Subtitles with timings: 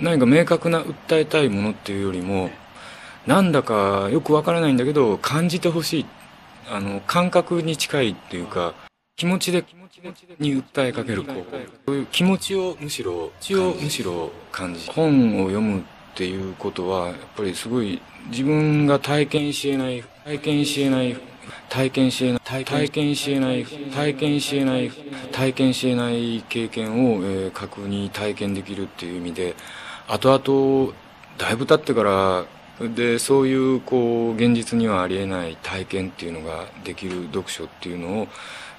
[0.00, 2.50] 何か明確な訴えたいものっていうよりも
[3.26, 6.06] なんだかよくわからないんだけど感じてほしい。
[6.70, 8.74] あの感覚に近いっていうか
[9.16, 10.00] 気持ちで気持ち
[10.38, 11.44] に訴えかけるこう
[11.86, 15.82] そういう気持ちをむしろ気をむしろ感じ本を読むっ
[16.14, 21.16] ていうことはやっぱりすごい自分が体験しえない体験しえない
[21.68, 24.90] 体験しえない体験しえない体験しえない
[25.32, 29.54] 体験しえない経験を、えー、確認体験できるっていう意味で
[30.06, 30.92] 後々
[31.38, 32.44] だいぶ経ってから
[32.88, 38.28] でそういうこう現実にはありえない体験っていうのができる読書っていうのを、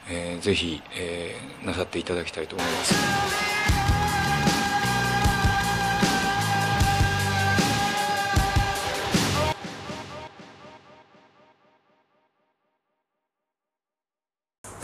[0.09, 2.95] えー、ぜひ、えー、なさっていただきたいと思います。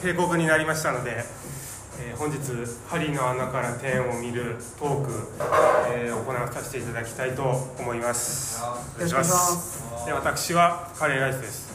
[0.02, 1.24] 帝国になりましたので
[2.04, 2.38] えー、本日
[2.88, 5.12] 針の穴から天を見るトーク、
[5.94, 8.60] えー、行わさせていただきたいと思います。
[8.96, 10.06] お願いします。
[10.08, 11.72] で私はカレーライスです。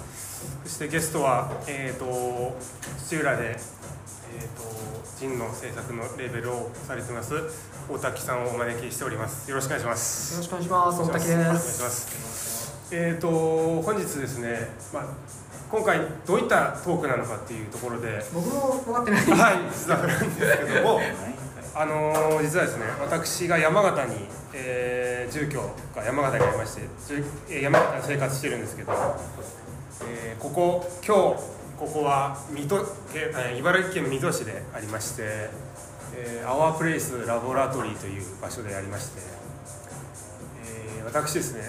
[0.64, 2.58] そしてゲストは、えーと、
[2.98, 7.32] 土浦で、えーと、ジンの制作のレベルをされてます
[7.88, 9.48] 大滝さんをお招きしております。
[9.48, 10.32] よろしくお願いします。
[10.32, 11.02] よろしくお願いします。
[11.02, 11.34] 大滝です。
[11.34, 12.84] お願いします。
[12.90, 15.04] えっ、ー、と本日ですね、まあ
[15.70, 18.24] 今回どういったトークなのかっていうところで。
[18.32, 19.20] 僕も分かってない。
[19.22, 21.00] はいなんですけども。
[21.78, 25.60] あのー、実はですね私が山形に、えー、住居
[25.94, 28.92] が山形にありまして山形で生活してるんですけど、
[30.08, 32.86] えー、ここ今日ここは水戸
[33.58, 35.50] 茨城県水戸市でありまして、
[36.14, 39.20] えー、アワープレイスラボラトリーという場所でありまして、
[40.98, 41.60] えー、私ですね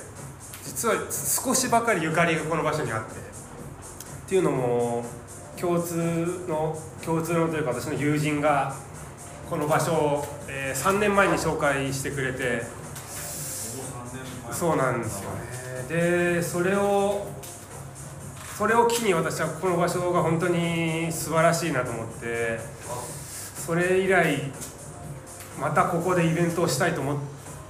[0.63, 3.26] 実は少しばかりゆかりがこの場所にあって
[4.27, 5.05] っていうのも
[5.55, 5.95] 共通
[6.49, 8.75] の共通のというか私の友人が
[9.49, 12.63] この場所を、えー、3年前に紹介してくれて
[14.51, 15.37] そうなんですよね。
[15.87, 17.25] でそれを
[18.57, 22.59] それを機に私はこの場所が本当に素晴らしいなと思って
[23.65, 24.51] それ以来
[25.57, 27.17] またここでイベントをしたいと思っ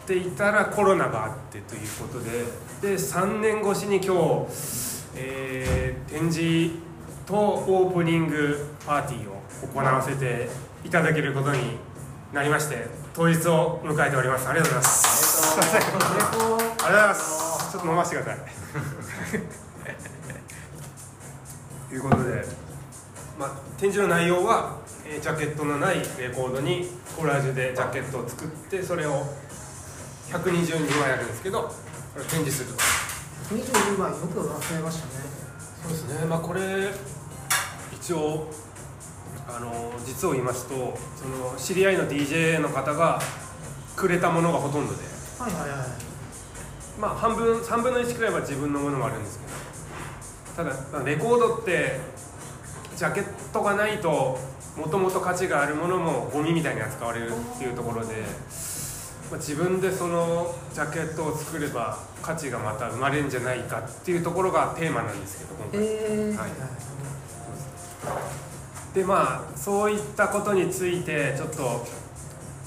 [0.07, 4.86] ていたらコロナがあってということでで3年越しに今日
[5.17, 6.75] えー、展示
[7.25, 9.41] とオープニングパーティーを
[9.73, 10.47] 行わせて
[10.85, 11.77] いただけることに
[12.31, 14.47] なりまして当日を迎えております。
[14.47, 15.59] ありがとうございます。
[15.59, 15.85] あり
[16.19, 17.71] がとうございます。
[17.71, 18.45] ちょっと飲ませてください。
[21.89, 22.45] ということで、
[23.39, 29.25] まあ、展示の内容は、えー、ジャケットのないレコードにコラージュでジャケットを作ってそれを
[30.31, 31.73] 122枚あるんですけど
[32.13, 33.16] それを展示すると。
[33.49, 35.11] 22枚よく忘れましたね。
[35.83, 36.25] そうですね。
[36.25, 36.91] まあこれ
[37.93, 38.49] 一応
[39.47, 43.21] あの実を言いますとその知り合いの DJ の方が
[43.95, 44.99] くれたものがほとんどで。
[45.39, 45.87] はいはいはい。
[46.99, 50.67] まあ半分3分の1くらいは自分のものもあるんですけど。
[50.69, 51.99] ただレコードって
[52.97, 54.39] ジャケットがないと
[54.75, 58.15] もともと価値があるものもゴミみたいに扱われるっていうところで。
[58.15, 58.66] まあ、
[59.35, 66.49] 自分でそのジャケットを作れば価値がまた生まれるんじゃないかっていうところがテーマなんですけど今回、えー、はい、
[68.95, 71.85] でまあそういったことについてちょっと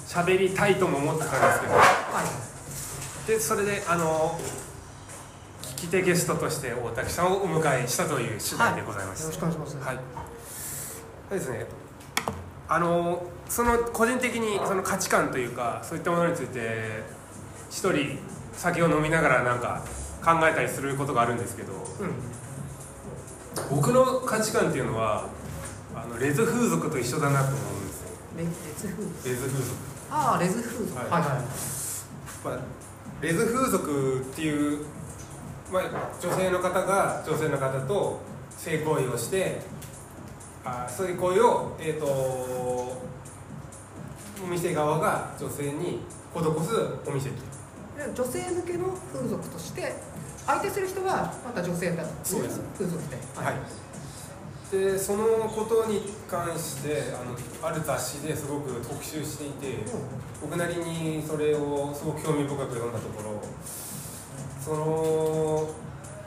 [0.06, 1.81] 喋りたいとも思ってたんですけど、は
[3.25, 4.38] い、でそれであの
[5.62, 9.87] 聞き手ゲストとして大滝さんをお迎えしたという次第でございます、はい、よろしくお願いします。
[9.87, 9.98] はい。
[11.31, 11.66] ですね。
[12.69, 17.03] あのその個人的にその価値観というかそういったものについて
[17.69, 18.19] 一人
[18.53, 19.83] 酒を飲みながらなんか
[20.25, 21.81] 考えたりすることがあるんですけど、うん、
[23.77, 25.28] 僕の価値観っていうのは
[25.94, 28.10] あのレズ風俗と一緒だなと思うんですよ。
[28.37, 29.28] レズ風俗？
[29.28, 29.77] レズ風俗。
[30.10, 30.97] ああレズ風俗。
[30.99, 31.31] はい、はいはい。
[32.44, 32.59] まあ、
[33.21, 34.84] レズ風俗っていう、
[35.72, 35.83] まあ、
[36.22, 38.21] 女性の方が女性の方と
[38.56, 39.60] 性行為をして
[40.65, 42.90] あそういう行為を、えーと、
[44.43, 46.01] お店側が女性に
[46.34, 46.75] 施す
[47.06, 47.31] お店
[48.15, 49.95] 女性向けの風俗として
[50.47, 52.60] 相手する人はまた女性だそうです。
[52.78, 53.57] 風俗ではい、
[54.71, 57.37] でそのことに関してあの
[57.69, 63.42] ある雑誌ですごく特集していて、うん、僕なりにそれをすごく興味深く読んだところ
[64.60, 65.69] その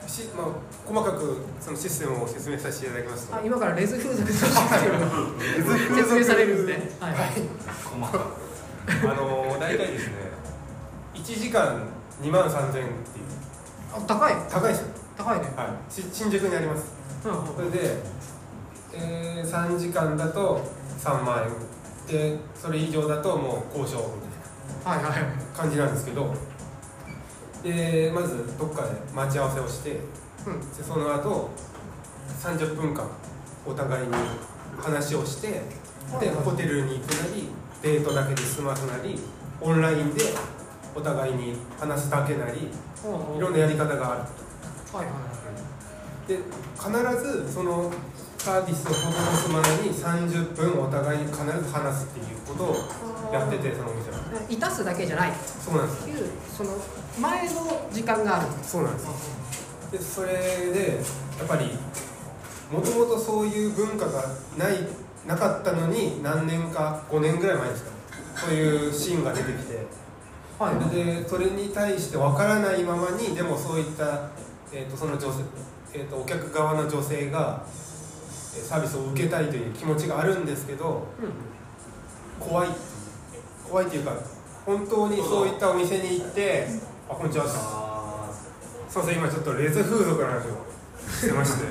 [0.08, 0.46] し、まあ、
[0.86, 3.36] 細かくそのシステムを説明させていただきますと。
[3.36, 5.08] あ今からレズ風俗とシステムが
[5.96, 7.30] 説明されるんで、ね、はい、はい、
[7.84, 8.44] 細かく。
[9.10, 10.14] あの大体ですね
[11.14, 11.88] 1時間
[12.22, 12.86] 2万3000円っていう。
[13.94, 14.34] あ高い。
[14.50, 14.82] 高いです。
[14.82, 16.92] よ高いね、はい、新宿にあります、
[17.24, 17.98] うん、それで、
[18.94, 20.62] えー、3時間だと
[21.00, 21.74] 3万円。
[22.08, 24.22] でそれ以上だともう交渉み
[24.84, 25.34] たいなはいはい。
[25.56, 26.34] 感じなんですけど
[27.64, 30.00] でまずどっかで待ち合わせをして
[30.82, 31.50] その後
[32.42, 33.08] 30分間
[33.66, 34.14] お互いに
[34.78, 35.62] 話をして
[36.20, 37.48] でホテルに行くなり
[37.82, 39.18] デートだけで済ますなり
[39.62, 40.22] オンラインで
[40.94, 44.00] お互いに話すだけなりいろんなやり方がある。
[44.02, 45.10] はいはいは
[46.26, 46.28] い。
[46.28, 46.40] で
[46.78, 47.92] 必ずその
[48.44, 52.76] サービスをほぼ済まないに30分お互いに必ず話すっていうことを
[53.32, 54.18] やっててそのお店は。
[54.18, 55.32] うんいたすだけじゃない。
[55.64, 56.72] そうなんですいうその
[57.22, 58.48] 前の時間がある。
[58.62, 59.08] そうなんです
[59.94, 60.34] でそれ
[60.74, 60.98] で
[61.40, 61.72] やっぱり
[62.70, 64.26] もともとそういう文化が
[64.58, 64.76] ない
[65.26, 67.96] なかったのに何年か5年ぐらい前ですかね。
[68.36, 69.88] そういうシーンが出てきて。
[70.60, 70.94] はい。
[70.94, 74.32] でそれに対して分からないままにでもそういった、
[74.74, 75.44] えー、とその女性、
[75.94, 77.93] えー、とお客側の女性がえー
[78.62, 81.08] サービスを受けたいという気持ちがあるんですけど
[82.42, 82.46] うん。
[82.46, 82.70] 怖い
[83.70, 84.14] 怖いっていうか
[84.66, 86.68] 本当にそういったお店に行って
[87.10, 87.46] 「あこんにちは」
[88.90, 90.66] すいません今ちょっとレズ風俗の話を
[91.12, 91.66] してまして。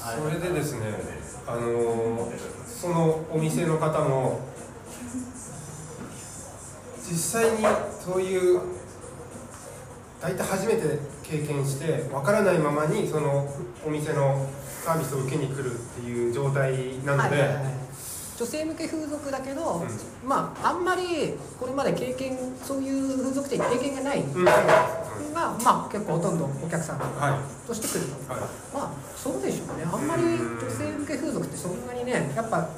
[0.00, 0.80] それでですね
[1.46, 4.40] あのーそのお店の方も
[7.06, 7.66] 実際に
[8.02, 8.60] そういう
[10.20, 10.98] 大体初めて
[11.30, 13.46] 経験してわからないままにその
[13.86, 14.46] お店の
[14.84, 16.72] サービスを受けに来るっていう状態
[17.04, 17.74] なので、はいはいはい。
[18.36, 24.22] 女性向け風俗だけど、うまああんまりこれまで経験そういう風俗店に経験がない。
[24.22, 24.44] うん。
[24.44, 27.66] が、まあ結構ほとんどお客さんはい。
[27.66, 28.40] として来ると、はい。
[28.40, 29.84] まあそうでしょうね。
[29.84, 32.68] あんまり女性向け風俗ってそんなにねやっぱ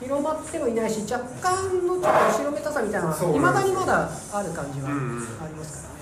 [0.00, 4.92] 広まってもいないし若干のちょっと後ろめたさみたいなのはいまだにまだある感じはあ
[5.46, 5.94] りますから。
[5.94, 5.99] ね、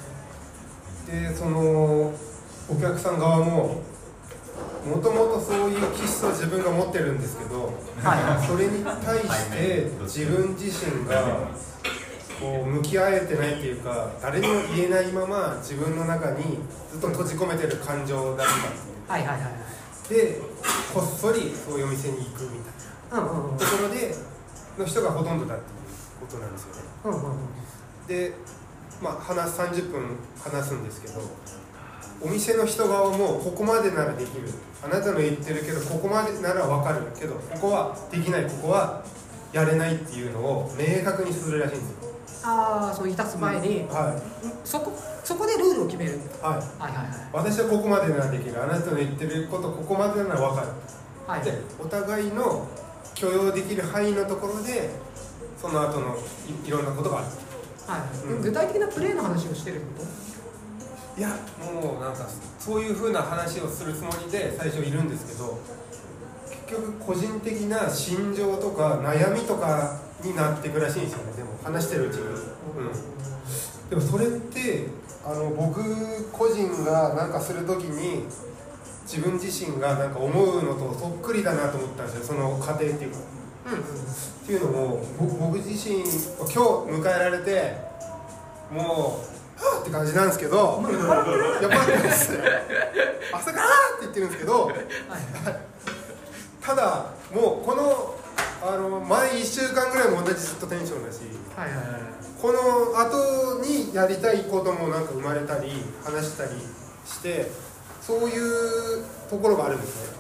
[1.10, 2.12] でその
[2.69, 3.82] お客さん側も
[4.87, 7.72] もともとそういう気質を自分が持ってるんですけど
[8.02, 8.46] はい。
[8.46, 11.49] それに対して自分自身が
[12.38, 16.58] こう向き合えてないっていうか誰にも言えないまま自分の中に
[16.93, 18.70] ずっと閉じ込めてる感情だったってい
[19.06, 20.14] うはいはいはいはい。
[20.14, 20.40] で
[20.94, 22.60] こっそりそういうお店に行くみ
[23.10, 23.56] たいうんうんうん。
[23.56, 24.14] なところで
[24.78, 26.82] の人がほとんどだっていうことなんですよね。
[27.05, 28.06] うんうんうん。
[28.06, 28.32] で
[29.03, 31.21] まあ話す30分話すんですけど
[32.21, 34.49] お店の人側もここまでならできる。
[34.83, 39.03] あなたの言ってるけどここまでなら分かるけどここはできないここは
[39.53, 42.09] やれないっていうのを明確にするらしいんですよ。
[42.45, 44.15] ああそういたす前に、は
[44.65, 44.93] そこ
[45.25, 46.21] そこでルールを決める。
[46.41, 47.29] はい、はいはいはい。
[47.33, 48.62] 私はここまでならできる。
[48.62, 50.69] あなたの言ってることここまでなら分かる。
[51.27, 51.43] はい。
[51.43, 52.69] でお互いの
[53.15, 54.91] 許容できる範囲のところで
[55.61, 56.17] その後の
[56.65, 57.27] いいろんなことがある
[57.88, 58.29] はい。
[58.29, 58.43] うん。
[58.43, 60.05] 具体的なプレーの話をしてるこ
[61.19, 62.29] いやもうなんか
[62.61, 65.58] そういうふうな話をするつもりで最初いるんですけど
[66.69, 71.32] 結局個人的な心情とか悩みとかになっていくらしいんですよね。
[71.32, 74.87] でも話してるうちに、うん、でもそれって
[75.25, 75.82] あの僕
[76.31, 78.25] 個人がなんかする時に
[79.02, 82.25] 自分自身がなんか思うのとそっくりだなと思ったんですよ。
[82.25, 83.19] その過程っていうか
[83.76, 87.76] っていうのも僕僕自身今日迎えられて
[88.73, 89.20] も
[89.59, 90.82] うはぁって感じなんですけど
[91.62, 92.38] やっぱりです
[93.32, 94.75] 朝からって言ってるんですけどはい
[96.62, 98.15] ただもうこの
[98.61, 101.20] あの前1週間ぐらいも同じずっとテンションだし
[101.56, 102.00] はいはいはい
[102.41, 105.70] この後にやりたいこともなんか生まれたり
[106.05, 106.51] 話したり
[107.05, 107.51] して
[108.01, 110.19] そういうところがあるんですね。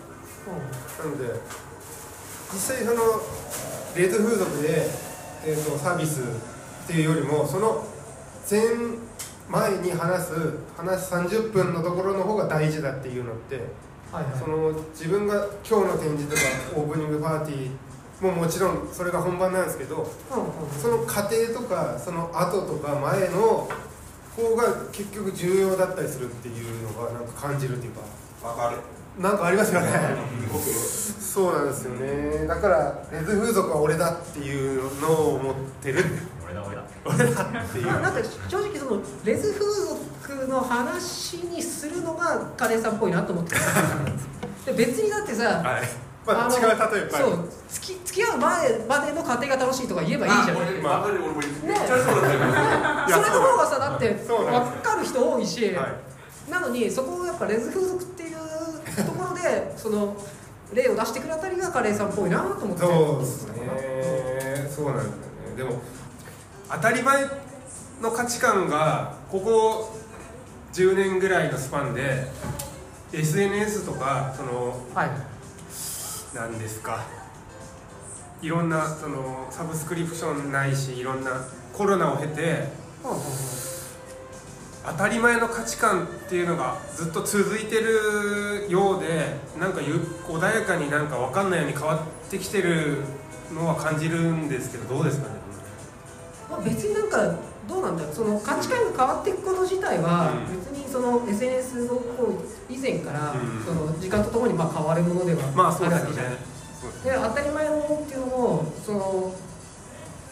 [0.98, 1.40] なので
[2.52, 3.02] 実際その
[3.96, 4.86] レート風俗で、
[5.44, 7.86] えー、とサービスっていうよりもその
[8.48, 8.60] 前
[9.48, 10.32] 前に話す
[10.76, 13.56] 話す30分のところの方が大事だっていうのって
[14.12, 14.38] はいはい。
[14.38, 20.70] その自分が今日の展示とかオープニングパーティーももちろんそれが本番なんですけどうんうん。
[20.80, 23.68] その過程とかその後とか前の
[24.36, 28.00] 方が結局重要だったりするっていうのがなんか感じるっていうか。
[28.42, 28.78] わかる
[29.18, 29.88] なんかありますよね。
[31.20, 32.46] そうなんですよね。
[32.46, 36.04] だからレズ風俗は俺だっていうのを思ってる。
[36.44, 36.82] 俺だ俺だ。
[37.04, 37.86] 俺だっていう。
[37.86, 43.56] まあなんか正直そのレズ風俗の話にするのがカレーさんっぽいなと思って
[44.66, 45.82] で別にだってさはい。
[46.26, 54.36] まあの違う例えばそう付き付き合う前までの過程が楽しいとか言えばいいじゃん俺わかる俺もめっねちゃそうだっそれの方がさだって分
[54.82, 56.50] かる人多いし、はい。
[56.50, 58.04] なのにそこをやっぱレズ風俗
[59.42, 60.16] でその
[60.72, 62.82] 例を出してくるあたりがカレーさんっぽいなと思って。
[62.82, 64.68] そうですね。
[64.70, 65.56] そうなんですよね。
[65.56, 65.80] でも
[66.70, 67.24] 当たり前
[68.02, 69.98] の価値観がここ
[70.72, 72.26] 10年ぐらいのスパンで
[73.12, 75.10] SNS とかそのはい。
[76.34, 77.06] なんですか。
[78.40, 81.32] いろんなそのサブスクリプションないしいろんな
[81.72, 82.68] コロナを経て
[83.02, 83.32] ほうほうほう
[84.92, 89.94] 当たり前の価値観っていうのがずっと続いてるようでなんかゆ
[90.26, 93.02] 穏やかになんか分かんないように変わってきてる
[93.54, 95.34] のは感じるんですけどどうですかね？
[96.50, 97.34] まあ、別になんか
[97.68, 98.14] どうなんだろう。
[98.14, 100.56] その価値観が変わっていくこと自体はうん。
[100.58, 102.00] 別にその SNS の
[102.70, 103.64] 以前からうん。
[103.64, 106.30] その時間とともにまあ変わるものではまあるわけじゃん。
[106.32, 106.98] ですよね。
[107.02, 109.32] そうで当たり前のものっていうのもその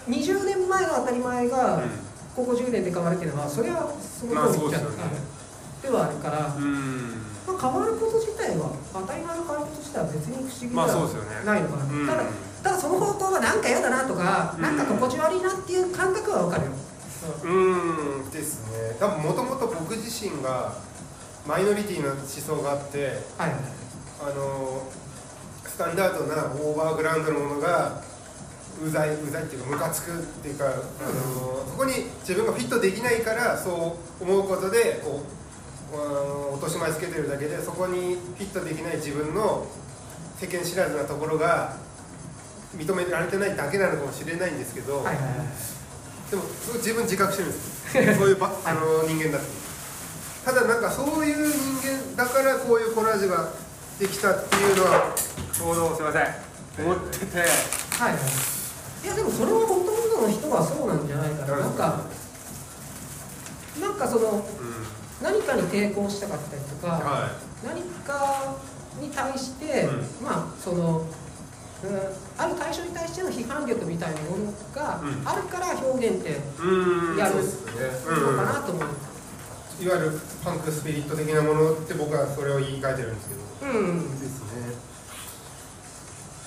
[0.09, 1.83] 20年前の当たり前が
[2.37, 5.37] ここ10年で変わるっていうのはそれはそのまあ通りじゃんそうですよね。
[5.83, 10.85] ではあるから、まあ、変わること自体は当たり前の変わること自体は別に不思議では
[11.45, 12.07] ないのかな、うん。
[12.07, 12.25] ただ
[12.63, 14.63] ただその方向がなんか嫌だなとか、うん。
[14.63, 16.73] なんか心地悪いなっていう感覚は分かるよ、
[17.45, 18.31] うん。
[18.31, 18.97] ですね。
[19.01, 20.77] 多分もともと僕自身が
[21.47, 23.61] マイノリティの思想があってはいはい。
[24.21, 24.83] あの
[25.65, 28.01] スタンダードなオーバーグラウンドのものが
[28.85, 35.23] うざいうざいっていうかムカつくっていうか、あのそこに自分がフィットできないからそう思うことでこ
[35.93, 39.67] うあの落とし前つけてるだけでそこにフィットできない自分の
[40.39, 41.77] 世間知らずなところが
[42.77, 46.31] 認められてないだけなのかもしれないんですけど、はいはいはい。
[46.31, 47.97] でもすごい自分自覚してるんです。
[47.97, 49.49] よそういうば あの人間だって
[50.45, 53.49] ただなんかそういう人間だからこういうコラージュが
[53.99, 55.15] できたっていうのは
[55.53, 56.47] ちょうどすいません。
[56.85, 57.49] 思っててはい
[58.13, 58.56] はい
[59.05, 61.59] いやでもそれはほとんどの人はそうなんじゃないかな。
[61.59, 62.05] なんか
[63.81, 64.43] なんかそのうん。
[65.23, 67.31] 何かに抵抗したかったりとか、は
[67.65, 68.55] 何か
[69.01, 71.09] に対して、うまあその、うん、
[72.37, 75.27] ある対象に対しての批判力みたいなものがうん。
[75.27, 76.33] あるから表現って
[77.19, 78.15] やるそうですね。
[78.15, 78.85] のかなと思う、
[79.83, 83.35] いわゆるパンクスピリット的なものって僕はそれを言い換えてるんですけ
[83.67, 83.73] ど。
[83.73, 84.21] うん。
[84.21, 84.75] ですね。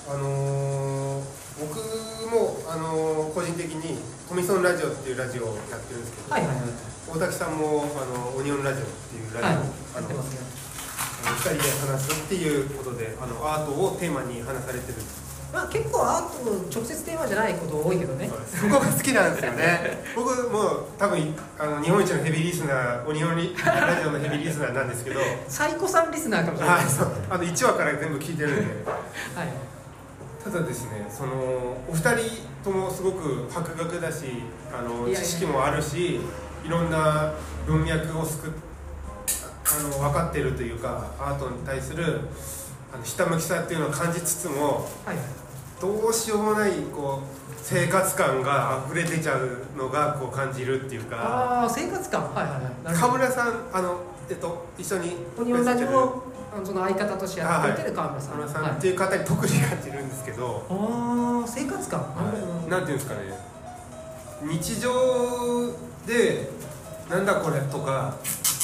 [0.08, 1.82] あのー僕も、
[2.70, 3.98] あのー個人的に
[4.28, 6.66] トミソンラジオっていうラジオをやってるんですけど、はいはいはい。
[7.10, 9.58] 大滝さんもあのオニオンラジオっていうラはい。
[9.58, 10.38] ジオ、あのやってますね
[11.26, 15.02] あの2人で話すっていうことであのアートをテーマに話されてる。
[15.52, 18.30] まあ結構アートの直接テーマじゃないこと多いけどね。
[18.46, 19.98] そこが好きなんですよね。
[20.14, 26.86] 僕も多分あの日本一のヘビーリスナーオニオンリラジオのヘビーリスナーなんですけどサイコさんリスナーかもしれない、はい。
[26.88, 27.08] そう。
[27.30, 28.62] あの1話から全部聞いてるんで。
[29.34, 29.48] はい
[30.42, 31.32] ただですねその
[31.88, 34.26] お二人ともすごく博学だし
[34.72, 36.20] あの知識もあるし
[36.64, 37.32] いろんな
[37.66, 38.50] 文脈をすくっ
[39.78, 42.20] あの分かってるというかアートに対する
[42.92, 45.16] あのひたむきさっていうのを感じつつもはい。
[45.16, 51.16] はいどうしようもないこう生活感が溢れ出ちゃうのがこう感じるっていうか。
[51.16, 52.22] ああ生活感。
[52.34, 52.62] はいはいはい。
[52.84, 53.12] なるほど。
[53.12, 56.22] 川村さんあの、えっと、一緒にオニオンラジオのあの
[56.64, 62.04] その相方としてやってる川村さん、川村さんはいっていう方に特に感じるんですけど、ああ生活感、
[62.68, 63.20] なんていうんですかね。
[64.42, 64.90] 日常
[66.06, 66.50] で
[67.08, 68.14] なんだこれとか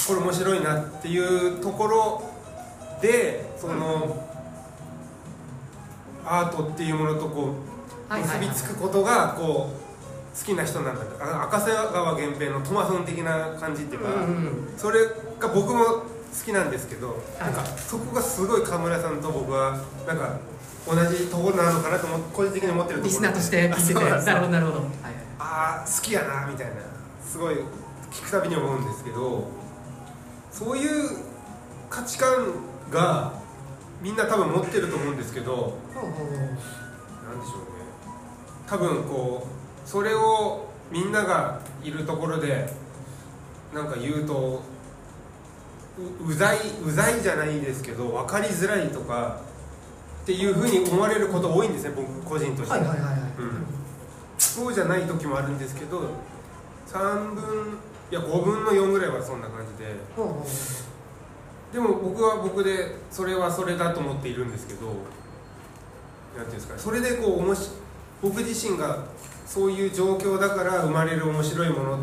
[0.08, 2.22] これ面白いなっていうところ
[3.00, 4.26] でその、
[6.24, 7.54] アートっていうものとこ
[8.08, 8.38] うはいはいはい。
[8.48, 11.02] 結びつくことがこう好きな人なんだ。
[11.20, 14.24] あ赤瀬川源平のトマソン的な感じっていうか、うんう
[14.74, 14.74] ん。
[14.76, 15.00] それ
[15.38, 16.02] が僕も
[16.38, 17.18] 好きなんですけど、はい。
[17.40, 20.38] なんかそこがすごい川村さんと僕はなんか
[20.86, 23.10] 同じところなのかなと思個人的に思ってるところ。
[23.10, 24.00] リスナーとして聞いてて。
[24.00, 25.14] なるほどなるほど、はいはい。
[25.38, 26.74] ああ好きやなみたいな。
[27.24, 27.56] すごい
[28.12, 29.48] 聞くたびに思うんですけど
[30.50, 31.18] そういう
[31.90, 32.54] 価値観
[32.90, 33.34] が
[34.00, 37.76] みんな多分持ってると思うんですけどほうほうほうなんでしょうね。
[38.66, 39.46] 多分こ
[39.84, 42.72] うそれをみんながいるところで
[43.74, 44.62] なんか言うと
[45.98, 49.40] ううざいうざいじゃないですけど分かりづらいとか
[50.22, 52.70] っていうふうに思われること多いんですね僕個人として。
[52.72, 53.66] はいはいはいはい、うん。
[54.38, 56.02] そうじゃない時もあるんですけど
[56.88, 57.78] 3分
[58.10, 59.94] いや5分の4ぐらいはそんな感じで。
[60.14, 60.46] ほうほうほう。
[61.72, 67.70] でも僕は僕でそれはそれだと思っているんですけどなんていうんですかねそれでこうおもし
[68.22, 69.04] 僕自身が
[69.44, 71.98] そういう状況だから生まれる面白いもの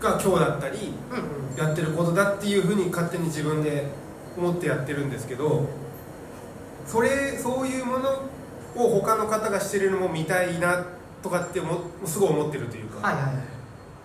[0.00, 1.56] が今日だったりうんうん。
[1.56, 3.86] やってることだっていうふうに勝手に自分で
[4.36, 5.68] 思ってやってるんですけど
[6.86, 8.08] それそういうもの
[8.76, 10.86] を他の方がしてるのも見たいな
[11.22, 13.34] とかってもすごい思ってるというか、はいはいはい。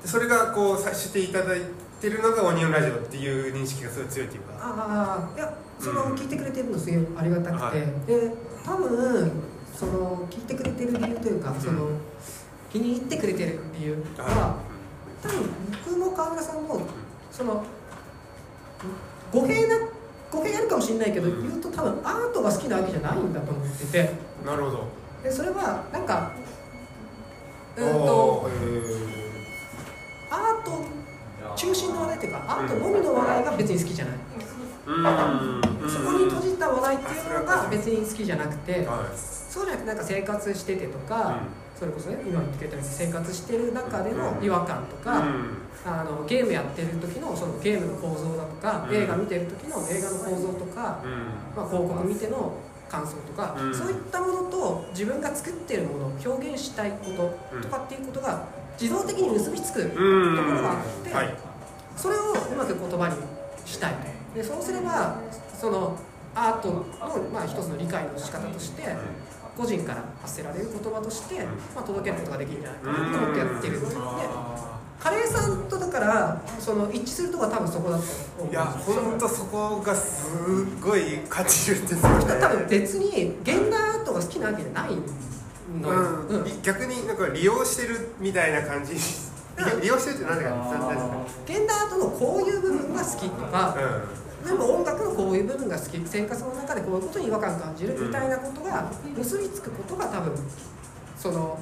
[0.02, 1.62] でそれがこうさしていただい
[2.02, 4.54] てるのがオニオンラジオっていう認識がすごい強いというか。
[4.60, 7.76] ああいやその、うん聞いてくれてるのすごいありがたくて、はい。
[8.08, 8.32] で
[8.66, 9.32] 多分
[9.74, 11.90] その聞いてくれてる理由というか、んその
[12.72, 14.58] 気に入ってくれてる理由は、は
[15.26, 15.50] 多分
[15.86, 16.82] 僕も川村さんも
[17.32, 17.64] その
[19.32, 19.80] 語弊な
[20.32, 21.50] 語弊あるかもしれないけど、うん。
[21.50, 24.14] 言うと多分アートが好きなわけじゃないんだと思ってて。
[24.44, 24.88] いなるほど。
[25.24, 26.32] でそれはなんか
[27.78, 28.50] うんおと
[30.30, 30.86] アート
[31.56, 34.92] 中心の話題っていうかアートのみの話題が別に好きじゃない、ー
[35.84, 35.90] うん。
[35.90, 39.10] そこに閉じた話題っていうのが別に好きじゃなくては
[39.56, 41.40] そうじゃなくてなんか生活しててとか、
[41.80, 45.58] それこそね今言ってくれたように生活してる中での違和感といか、うん。
[45.86, 48.96] あのゲームやってる時のそのゲームの構造だとか、うん。
[48.96, 51.12] 映画見てる時の映画の構造とか、うん。
[51.56, 52.54] まあ、広告見ての
[52.90, 53.74] 感想とか、うん。
[53.74, 58.44] そういったものと自分が作ってるもの表現したいこととかっていうことが
[58.78, 61.34] 自動的に結びつくとこうんろがあって、はい。
[61.96, 63.16] それをうまく言葉に
[63.66, 63.94] したい。
[64.36, 65.16] でそうすれば
[65.58, 65.98] その
[66.36, 66.86] アートの、
[67.34, 68.84] まあ、一つの理解の仕方として
[69.58, 71.44] 個人から発せられる言葉として、
[71.74, 73.96] まあ、届けることができるんじゃないかなと思ってやってるんで
[75.00, 78.04] カレーさんとだからその一致するとこは多分そこだと
[78.40, 82.40] 思うんいや本当そこがすごい感じるんですよね。
[82.42, 84.90] 多分別に現代アートが好きなわけじゃない
[85.80, 86.42] のよ、うん。
[86.42, 86.62] うん。
[86.64, 88.94] 逆になんか利用してるみたいな感じ。
[88.94, 89.00] 利
[89.72, 90.56] 用利用してるって何ですか。
[91.46, 93.78] 現代アートのこういう部分が好きとか、
[94.46, 100.34] でも音楽のこういう部分が好き生活の中でこういうことに違和感感じるみたいなことが結びつくことが多分
[101.18, 101.60] その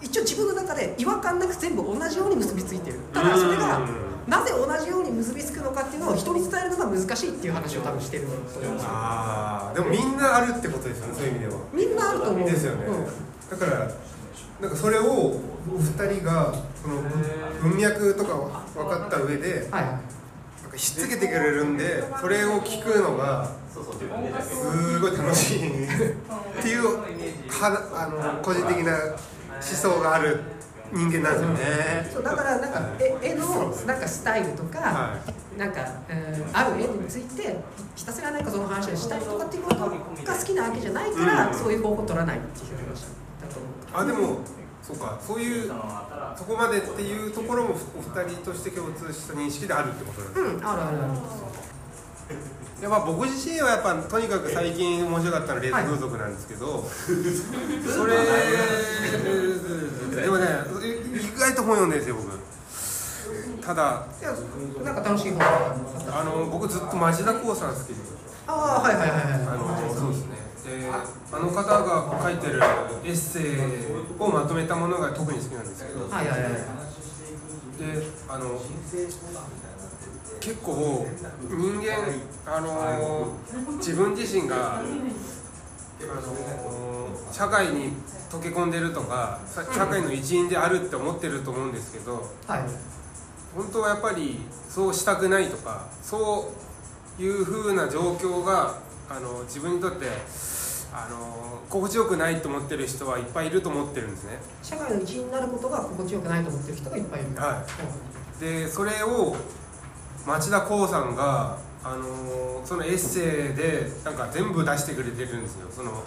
[0.00, 3.80] 一応自分の中で違和感なく全部同じように結びついてるただそれが
[4.26, 10.16] なぜ同じように結びつくのかっていうのを人に伝えるのが難しいっていう話を多分してると思うんですよああでもみん。
[10.16, 13.06] なあるってことですよねそういう意味ではみんなあると思うですよね、うん
[13.52, 13.90] だから
[14.62, 15.40] なんかそれをお
[15.76, 17.02] 二人がその
[17.60, 20.21] 文脈とかを分かった上ではい
[20.72, 23.48] かしつけてくれるんでそれを聞くのが
[24.40, 25.88] すごい楽しいっ
[26.62, 30.40] ていうはあの個人的な思想がある
[30.92, 32.10] 人間なんですよね。
[32.12, 35.18] そうだからなんか絵絵のなんかスタイルとか、は
[35.56, 37.56] なんか、うんある絵について
[37.96, 41.54] ひたすらなんかその話をしたいとかっていうことが好きなわけじゃないから、うん。
[41.54, 43.04] そういう方法を取らないっていう話
[43.40, 44.02] だと思う。
[44.02, 44.40] あでも
[44.82, 45.70] そうかそういう
[46.36, 50.48] そこまでっていうところもお二人として共通した認識であるってことなんですね。
[50.54, 50.98] うんあるある。
[50.98, 51.12] ある
[52.80, 57.12] いやまあ僕自身はやっぱとにかく最近面白かったのはレーズ風俗なんですけど、 そ
[58.06, 58.16] れ
[60.22, 60.46] でもね
[61.14, 62.32] 意外と本読んでるんですよ僕。
[63.64, 64.34] ただいや
[64.82, 65.76] なんか楽しい方法が
[66.16, 67.94] ああの僕ずっと町田光さん好きで。
[68.48, 69.32] ああはいはいはいはい。
[69.32, 70.88] あのそうですねで
[71.32, 72.60] あの方が書いてる
[73.04, 73.42] エッセイ
[74.18, 76.08] をまとめたものが特に好きなんですけど。
[76.08, 76.52] はいはいはい
[77.78, 78.60] であの
[80.38, 81.06] 結構
[81.48, 81.94] 人間
[82.46, 83.32] あの
[83.78, 84.92] 自分自身があの
[87.32, 87.92] 社会に
[88.30, 92.24] 溶け込んでるとかさ社会の一員であるって思ってると思うんですけど。
[92.46, 92.62] はい。
[93.54, 96.52] 本当はやっぱりそうしたくないとかそ
[97.18, 98.78] ういう風な状況が
[99.10, 100.06] あの自分にとって
[100.94, 104.38] あの心地よくないと思ってる人はいっぱいいると思ってるんですね。
[104.62, 107.34] 社会の一員になることが心地よくないと思ってる人がいっぱいいる。
[107.40, 107.64] は
[108.38, 108.40] い。
[108.40, 109.34] でそれを
[110.26, 115.68] 町田光さんが、あのーそのエッセイでなんか全部出してくれてるんですよ。
[115.70, 116.04] その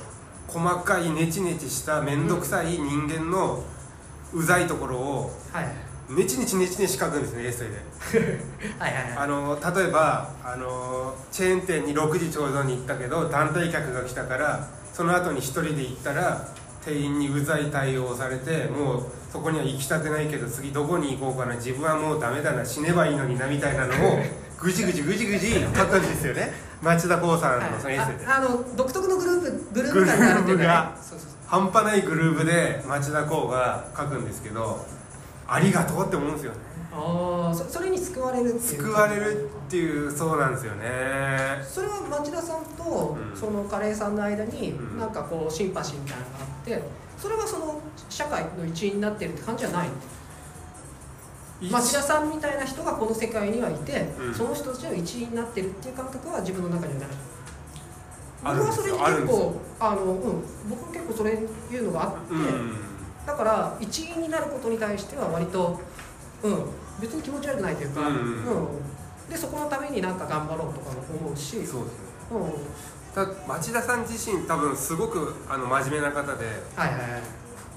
[0.47, 3.61] 細かいネチネチした面倒くさい人間の
[4.33, 5.67] うざいところをはい。
[6.07, 8.37] ネチネチネチネチ書くんですねエッセイで。
[8.79, 9.17] はいはいはい。
[9.17, 16.47] あのー例えば、あのーチェーン店に6時ちょうどに行ったけど団体客が来たからその後に1人で行ったら
[16.85, 24.19] 店員にうざい対応をされてもうそこには行きたくないけど次どこに行こうかな自分はもうダメだな死ねばいいのになみたいなのを
[24.57, 26.53] ぐじぐじぐじぐじ書くんですよね。
[26.81, 30.57] 町田光さんのそのエッセイでああの独特のグループグループ感があるっていうか、ね。
[30.57, 31.35] グループが、そうそうそう。
[31.47, 34.85] 半端ないグループで町田光が書くんですけど
[35.47, 36.57] ありがとうって思うんですよね
[36.97, 38.61] ああそそれに救われるっていう。
[38.61, 40.87] 救われるっていうそうなんですよね。
[41.61, 43.37] それは町田さんと、うん。
[43.37, 44.99] そのカレーさんの間に、うん。
[44.99, 46.81] なんかこうシンパシーみたいなのがあって
[47.17, 49.89] それはその社会の一員になってるって感じじゃない
[51.61, 54.33] 町田さんみたいな人がこの世界にはいて、うん。
[54.33, 57.09] その人たちの一員になってるっていう感覚は自分の中にはない。
[58.43, 62.73] 僕はそれに結構あの、うん、僕は結構それいうのがあって、うん。
[63.25, 65.79] だから一員になることに対しては割と、
[66.43, 66.65] うん、
[66.99, 68.67] 別に気持ち悪くないというか、うんうん
[69.29, 72.53] でそこのためになんか頑張ろうとかも思うし、そうですねうん、
[73.11, 77.21] た町田さん自身多分すごくあの真面目な方ではいはいはい。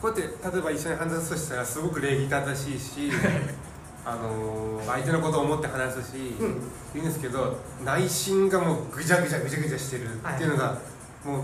[0.00, 3.10] こうやって例えば一緒に話すとしたらすごく礼儀正しいし
[4.04, 6.70] あの相手のことを思って話すし、うん。
[6.94, 10.78] 言うんですけど内心がもうぐちゃぐちゃぐちゃぐちゃしてるっていうのが、
[11.24, 11.38] も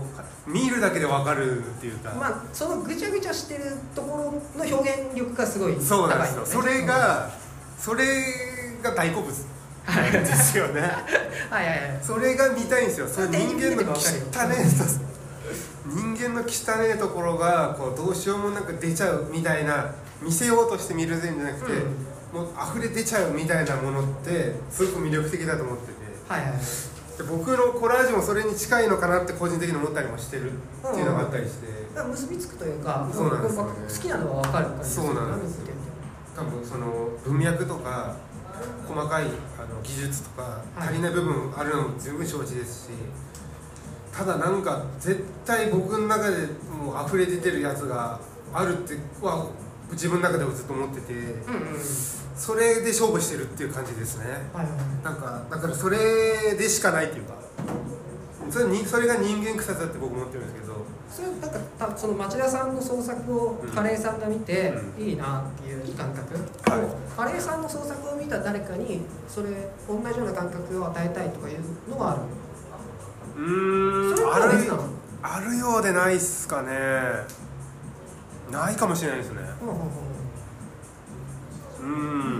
[0.47, 7.29] う見るだけで分かるっていうか、まあそのぐちゃぐちゃしてるところの表現力がすごい高いそうなんですよ、ねそれが
[7.85, 8.03] それ
[8.81, 9.31] が大好物。
[10.11, 10.81] ですよね。
[11.51, 11.99] はいはいはい。
[12.01, 13.07] それが見たいんですよ。
[13.07, 14.25] それ人間の汚い人
[15.85, 21.73] 人間の汚いところがこうどうしようもなく出ちゃうみたいな見せようとして見るんじゃなくて、
[22.33, 25.93] もう溢れ出ちゃうみたいなものってすごく魅力的だと思ってて。
[26.27, 26.59] はいはいはい。
[26.59, 30.55] で僕のコラージュもそれに近いのかなって個人的に思ったりもしてるっ
[30.91, 33.69] ていうのがあったりして、だから結びつくというかそうなんですよね。
[33.87, 35.84] 好きなのは分かる感じですそうなんですよ
[36.35, 38.15] 多分その文脈とか
[38.87, 40.87] 細かいあの技術とかはい。
[40.89, 42.89] 足りない部分あるのも十分承知ですし、
[44.13, 48.19] ただなんか絶対僕の中でもう溢れ出てるやつが
[48.53, 49.49] あるっては
[49.91, 51.13] 自分の中でもずっと思ってて
[52.35, 54.25] それで勝負してるっていう感じですね。
[55.03, 57.35] なんかだからそれでしかないっていうか
[58.49, 60.64] それにそれが人間臭さって僕思ってるんですけど
[61.09, 63.69] それなんかたその町田さんの創作をうん。
[63.69, 66.35] カレーさんが見て、ういいなっていう感覚、
[66.69, 66.83] はい。
[66.83, 69.49] をカレーさんの創作を見た誰かにそれ
[69.87, 72.21] 同じような感覚を与えたいとかいうのがある？
[73.37, 74.15] うーん。
[74.15, 74.83] それはある別なの？
[75.23, 76.71] あるようでないっすかね。
[78.51, 79.41] ないかもしれないですね。
[79.61, 79.81] うんうんうん
[81.79, 81.87] う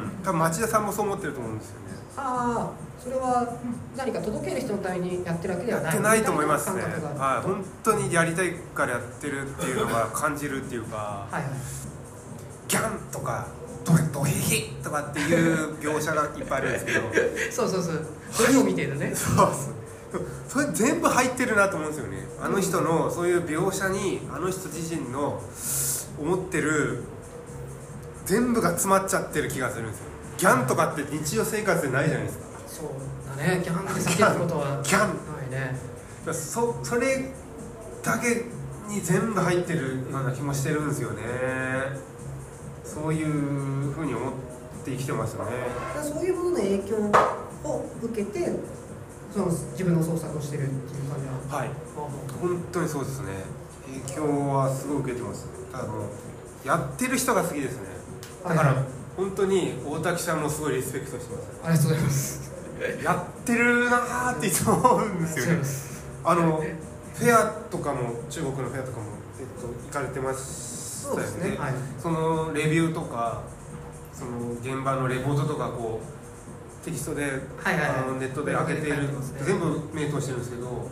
[0.08, 0.12] ん。
[0.24, 1.86] 多分町田さんもそう思ってると思うんですよね。
[2.18, 3.48] ああそれは
[3.96, 5.94] 何か届ける人のためにやってるわけではない。
[5.94, 6.82] やってないと思いますね。
[6.82, 11.44] はい本当にやりたいからやってるっていうのが感じるっていうかはいはい。
[12.68, 13.46] ギャンとか
[13.86, 17.02] ドドヘヘとかっていう描写がいっぱいあるんですけど。
[17.52, 18.08] そうそうそう。
[18.32, 19.14] それを見てるね。
[19.14, 19.52] そう
[20.48, 22.18] それ全部入ってるなと思うんですよね。
[22.42, 25.40] あの人のそういう描写にあの人自身の
[26.20, 27.04] 思ってる
[28.26, 30.06] 全部が詰まっちゃってる気がするんですよ。
[30.40, 32.45] ギャンとかって日常生活でないじゃないですか
[32.76, 32.88] そう
[33.38, 33.62] だね。
[33.64, 35.80] ギャンって叫ぶことはギャンないね。
[36.26, 37.32] だからそそれ
[38.04, 38.44] だけ
[38.94, 39.80] に全部入ってる
[40.12, 41.24] ような気もしてるんですよね。
[42.84, 43.32] そういう
[43.94, 44.34] ふうに思っ
[44.84, 45.52] て生きてますよね。
[46.04, 46.98] そういうものの影響
[47.64, 48.52] を受けて
[49.32, 51.40] その自分の創作をしてるっていう感じなの？
[51.50, 51.70] はい。
[52.42, 53.46] 本当にそうですね。
[54.06, 55.48] 影響はすごい受けてます。
[55.72, 57.88] ただもうやってる人が好きですね。
[58.44, 58.84] だから、
[59.16, 61.48] 本当に大滝さんもすごいリスペクトしてます。
[61.64, 62.55] ありがとうございます
[63.04, 65.62] やってるなーっていつも思うんですよね。
[66.24, 66.64] あの
[67.14, 69.06] フェアとかも中国のフェアとかも、
[69.40, 71.58] えっと、行かれてましたそうよねですね。
[71.58, 71.74] はい。
[72.02, 73.44] そのレビューとか
[74.14, 77.32] その現場のレポートとかこうテキストで、はい
[77.80, 78.00] はいはい。
[78.00, 79.10] あのネットで上げている、ね。
[79.44, 80.90] 全部目通してるんですけど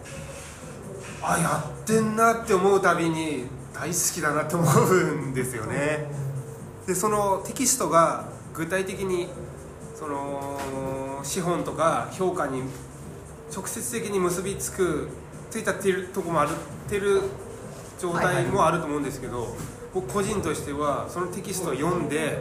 [1.21, 6.07] あやってんなって思うたびに大好きだなって思うんですよね。
[6.85, 9.29] でそのテキストが具体的に
[9.95, 10.59] その
[11.23, 12.61] 資本とか評価に
[13.53, 15.09] 直接的に結びつく
[15.49, 17.21] ついたってるとこもあるってる
[17.99, 19.55] 状態もあると思うんですけど、
[19.93, 22.39] 僕個人としてはそのテキストを読んで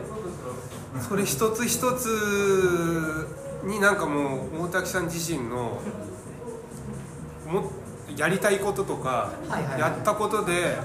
[1.09, 3.29] それ一つ一つ
[3.65, 5.81] になんかもう大滝さん自身の
[7.47, 7.71] も
[8.17, 9.33] やりたいこととか、
[9.79, 10.77] やったことで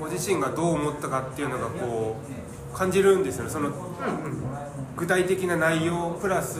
[0.00, 2.16] ご自身がどう思ったかっていうのがこ
[2.74, 3.50] う感じるんですよね。
[3.50, 3.70] その
[4.96, 6.58] 具体的な内容プラス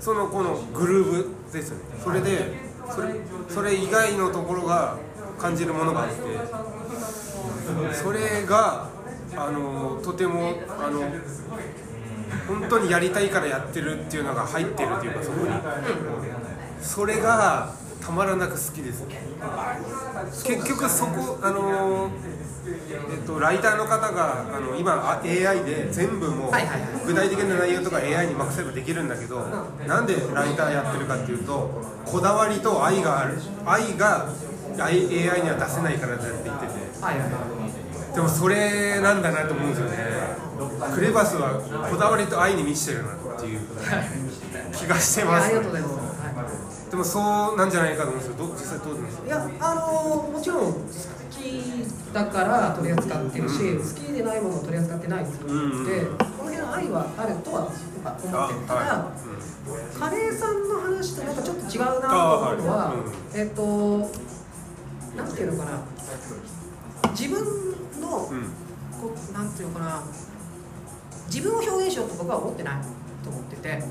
[0.00, 1.84] そのこのグルーブですよね。
[2.02, 2.54] それで
[2.90, 3.14] それ
[3.48, 4.96] それ以外のところが
[5.38, 6.14] 感じるものがあって
[7.94, 8.88] それが
[9.36, 11.00] あのとてもあの
[12.48, 15.50] 本当にやりたいからやってるっていうのが入ってるっていうかそこに。
[16.80, 19.04] それがたまらなく好きです。
[20.44, 22.10] 結局そこあの
[22.66, 26.52] えっと、ライターの方があの今あ AI で全部もう
[27.06, 29.40] 具体的な内容とか AI に任せればできるんだけど
[29.86, 31.70] なんでライターやってるかっていうと
[32.04, 33.38] こだわりと愛がある。
[33.66, 34.28] 愛が
[34.78, 34.92] AI
[35.42, 36.72] には出せないからだって言ってて。
[38.14, 39.96] でもそれなんだなと思うんですよね。
[40.94, 43.60] クレバスはこだわりと愛に満ちてるなっていう
[44.74, 45.50] 気がしてます。
[46.90, 47.20] でもそ
[47.54, 49.26] うなんじゃないかと思うんですけどど実際どうですか？
[49.26, 50.80] いやあのーもちろん好
[51.40, 56.18] きだから取り扱ってるし、好きでないものを取り扱ってないっていうので、うん。
[56.18, 57.72] この辺の愛はあるとはやっ
[58.04, 58.74] ぱ思ってるた。
[58.74, 59.12] だ、は
[59.98, 63.38] カレーさんの話となんかちょっと違うなと思うのあは、はい。
[63.38, 63.98] えっ、と
[65.16, 65.78] なんていうのかな。
[67.10, 67.40] 自分
[68.00, 70.02] の、こうなんていうのかな。
[71.26, 72.74] 自分を表現しようと僕は思ってない
[73.22, 73.82] と思ってて。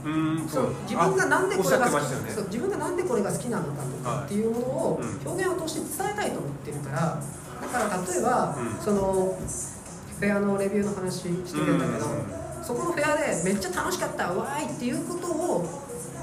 [0.48, 2.02] そう自分がなんでこれが好き。
[2.04, 2.32] ね。
[2.34, 7.22] そう自分がなんでこれが好きなのかとかっていうものを表現を通して伝えたいと思ってるから。
[7.62, 8.84] だから例えば、うん。
[8.84, 9.38] その
[10.20, 15.66] フェアのレビューの話してくれたけど、うそこのフェアでめっちゃ楽しかったわーいっていうことを、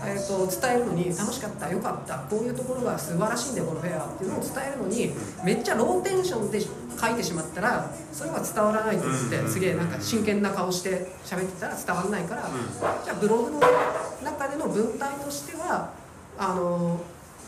[0.04, 5.10] えー、と伝えるのに楽しかったよかったこういうところが素晴らしいんだよこのフェアっていうのを伝えるのに
[5.44, 6.60] めっちゃローテンションで
[6.98, 12.50] 書いてしまったらそれは伝わらないと思って、うんすげえなんか真剣な顔して喋ってたら伝わらないから、
[13.04, 13.60] じゃあブログの
[14.24, 15.92] 中での文体としては
[16.38, 17.00] あの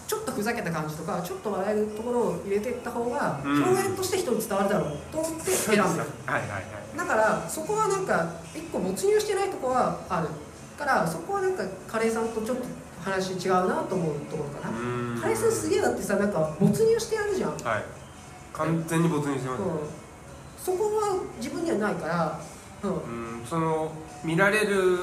[0.06, 3.62] ちょっとふざけた感じとかちょっと笑えるところを入れていった方がうん。
[3.62, 6.62] 表現として人に伝わるだろうと思って選んだ、はいはいはい
[6.96, 10.28] だからそこはなんか一個没入してないところはある
[10.76, 12.64] からそこはなんかカレーさんとちょっと
[13.04, 14.82] 話違うなと思うところかな、う
[15.18, 15.20] ん。
[15.20, 17.82] カレーさんすげえだってさなんか没入してやるじゃん、うん、はい
[18.58, 19.62] 完全に没入してます、
[20.64, 22.40] そこは自分にはないから、
[22.82, 23.46] うん、うん。
[23.46, 23.92] その
[24.24, 24.98] 見られる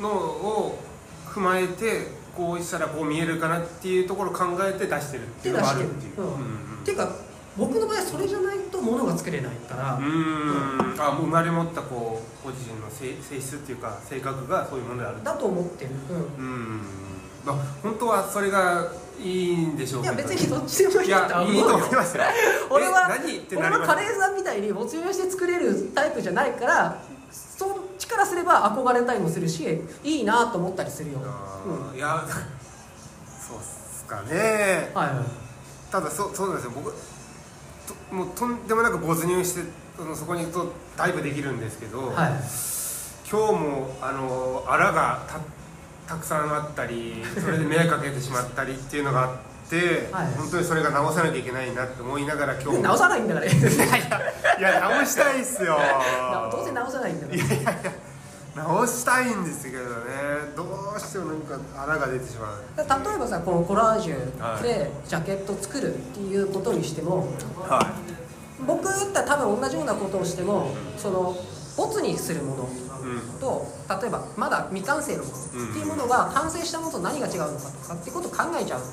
[0.00, 0.78] のを
[1.26, 6.20] 踏まえてこうしたらこう見えるかなっていうところを考えて出してるっていうのがあるっていう。
[6.20, 6.26] うん。
[6.26, 6.32] うん
[6.82, 7.12] っていうか
[7.56, 11.00] 僕の場合それじゃないと物が作れないから、うんうん。
[11.00, 15.22] あもう生まれ持ったこうご自身の性性質っていうか性格がそういうものである。
[15.22, 15.90] だと思ってる、
[16.38, 16.44] うん。
[16.44, 16.80] うん。
[17.44, 18.90] まあ本当はそれが
[19.22, 22.16] いいんでしょういや別にどっちでもいいいと思います。
[22.16, 22.24] よ
[22.70, 26.98] 俺はえ何俺はカレーさんみたいに没入して作れるタイプじゃないから
[27.30, 32.24] そっちからすれば憧れたりもするしいいなと思ったりするよ、あーいや
[33.48, 34.90] そうっすかね。
[34.94, 35.24] はいはい。
[35.90, 36.72] ただそそうなんですよ。
[36.74, 39.62] 僕ともうとんでもなく没入して
[39.96, 42.32] そのそこに行くとダイブできるんですけど、はい。
[43.30, 45.38] 今日もあのあらがた
[46.06, 49.36] たくさんあったりそれで迷惑かけてしまったりっていうのがあっ
[49.70, 50.26] て、はい。
[50.36, 53.46] 本当にそれが直さなきゃいけないなって思いながら今日も直さないんだから。
[53.46, 53.48] い
[54.60, 55.78] や直したいっすよ。
[56.50, 57.38] どうせ直さないんだから。
[57.38, 57.92] いやいやいや
[58.54, 59.88] 直したいんですけどね。
[60.54, 62.60] どうしてもなんかあらが出てしまう。
[62.76, 67.28] 例えばさこのコラージュでジャケット作るっていうことにしても
[67.62, 67.90] は
[68.66, 71.34] 僕だったら多分同じようなことをしてもその
[71.78, 72.68] ボツにするもの
[73.40, 73.66] と
[74.00, 78.92] 例えばまだ未完成のものっていうものが完成したものと何が違うのかとかっていうことを考えちゃうのよ。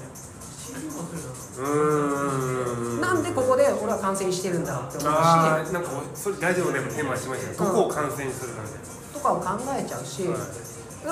[1.57, 3.01] うーん。
[3.01, 5.73] なんでここで俺は完成してるんだろうって思うし。
[5.73, 8.79] なんかそれ大丈夫ねテーマしましたねどこを完成にするかみたい
[9.13, 10.47] とかを考えちゃうし、な、だか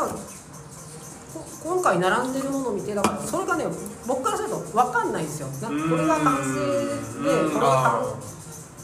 [0.05, 3.65] らこ今回並んでるものを見てだからそれがね
[4.07, 5.47] 僕からすると分かんないんですよ。
[5.61, 7.51] なこれが完成でうん。
[7.51, 8.03] これがあ完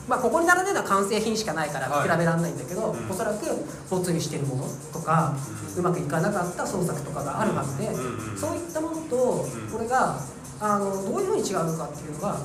[0.08, 2.10] まあここに並んでるのは完成品しかないからはい。
[2.10, 3.10] 比べられないんだけど、うん。
[3.10, 3.46] おそらく
[3.90, 5.34] 没にしてるものとか、
[5.78, 9.16] うまくいかなかった創作とかがあるはずで、うんうんそういったものと
[9.48, 9.72] ん。
[9.72, 10.20] これが
[10.60, 12.38] あのどういうふうに違うのかっていうのが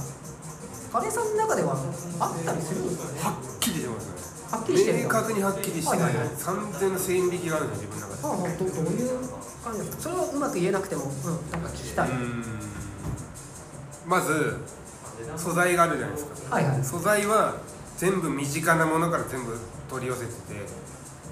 [0.92, 1.76] カレーさんの中では
[2.20, 3.20] あったりするんですよね？
[3.22, 4.12] はっきりしてますね。
[4.50, 6.00] はっきりしてる明確にはっきりして、はい。
[6.00, 8.48] はいはい完全の線引きがあるんですよ自分の中で。
[8.48, 9.28] ああどどういう
[9.64, 10.02] 感じですか？
[10.02, 12.08] それはうまく言えなくても、うん、なんか聞きたい、
[14.06, 14.56] まず
[15.36, 16.54] 素材があるじゃないですか。
[16.54, 16.84] はいはい。
[16.84, 17.54] 素材は
[17.96, 19.56] 全部身近なものから全部
[19.90, 20.38] 取り寄せてて。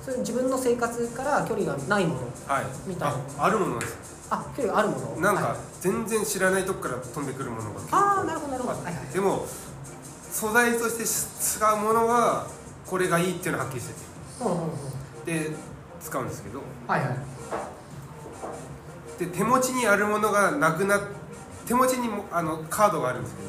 [0.05, 2.21] それ自分の生活から距離がないもの。
[2.47, 2.65] はい。
[2.87, 3.17] みたいな。
[3.39, 5.21] ああるものですあ距離があるもの。
[5.21, 5.59] なんかはい。
[5.81, 8.85] 全然知らないとこから飛んでくるものがああなるほどなるほど。
[8.85, 8.95] はい。
[8.95, 9.47] はいでも
[10.31, 12.47] 素材として違うものは
[12.87, 13.95] これがいいっていうのははっきりして
[14.43, 14.69] うんうんうん。
[15.25, 15.51] てで
[16.01, 16.61] 使うんですけど。
[16.87, 17.19] はいはい。
[19.19, 21.01] で手持ちにあるものがなくなっ
[21.67, 23.49] 手持ちにもあのカードがあるんですけど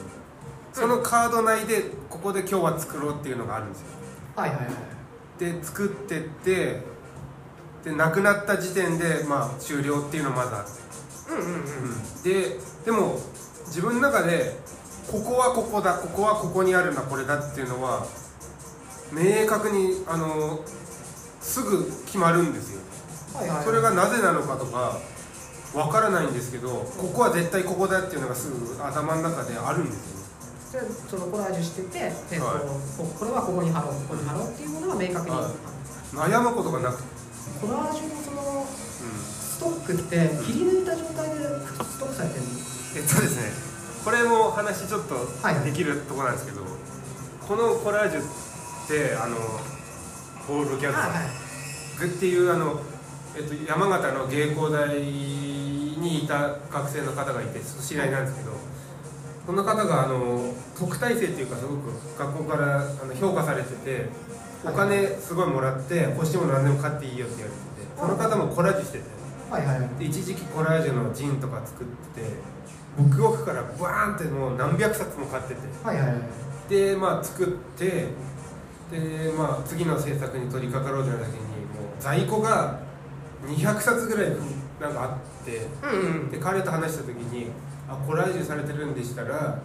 [0.78, 3.88] そのカード内でここで今日は作ろうっていうのがあるんですよ。
[4.36, 4.70] はいはいはい。
[5.40, 6.82] で作ってって
[7.84, 10.72] でなくなった時点でまあ終了っていうのまずあって。
[11.32, 12.22] うんうんうんうん。
[12.22, 13.20] ででも
[13.66, 14.56] 自分の中で
[15.12, 18.06] ここはここだここはここにあるなこれだっていうのは
[19.12, 20.60] 明確にあの
[21.42, 22.82] すぐ決まるんですよ。
[23.34, 23.64] はいはい。
[23.64, 25.00] それがなぜなのかとか
[25.74, 30.17] わからないんですけどここは絶対ここだっていうのがすぐ頭の中であるんですよ
[30.68, 32.60] そのコラージュしてて、えっとはい。
[32.98, 35.52] ここれはここに貼ろうここに貼ろうっていうものが明確に、はい。
[36.16, 37.02] 悩むことがなく。
[37.04, 37.10] て、
[37.62, 42.54] コラージュのそのうストックって切り抜いた状態でストックされてるのん、
[42.96, 43.52] えっとですね
[44.04, 45.64] これも話ちょっとはい。
[45.66, 46.62] できるところなんですけど、
[47.48, 48.24] このコラージュっ
[48.88, 49.38] てあの
[50.48, 51.30] ホールキャッはいはい。
[52.00, 52.80] グっていうあの、
[53.36, 58.52] えっと、山形の芸工大にいた学生の方がいて知り合いなんですけど
[59.48, 61.88] その方があの特待生っていうかすごく
[62.20, 64.10] 学校からあの評価されてて
[64.66, 69.06] お金すごいもらって欲しいもの何でも買っていいよって言われててその方もコラージュしてて
[69.50, 72.30] はいはい一時期コラージュのジンとか作ってて
[72.98, 75.62] ブックオフからバーンってもう何百冊も買ってて。
[75.82, 76.20] はいはいはい。
[76.70, 77.86] でまあ作って
[78.92, 82.80] でまあ次の制作に取り掛かろうという時にもう在庫が
[83.46, 84.32] 200冊ぐらい
[84.82, 85.08] なんかあ
[85.44, 86.32] ってうんうん。
[86.32, 87.50] で彼と話した時に
[87.90, 89.60] 「あコラージュされてるんでしたら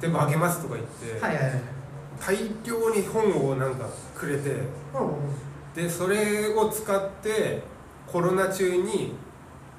[0.00, 1.62] 全部あげます」とか言って、はいはいはい。
[2.20, 7.62] 大量に本をなんかくれてうでそれを使って
[8.06, 9.14] コロナ中に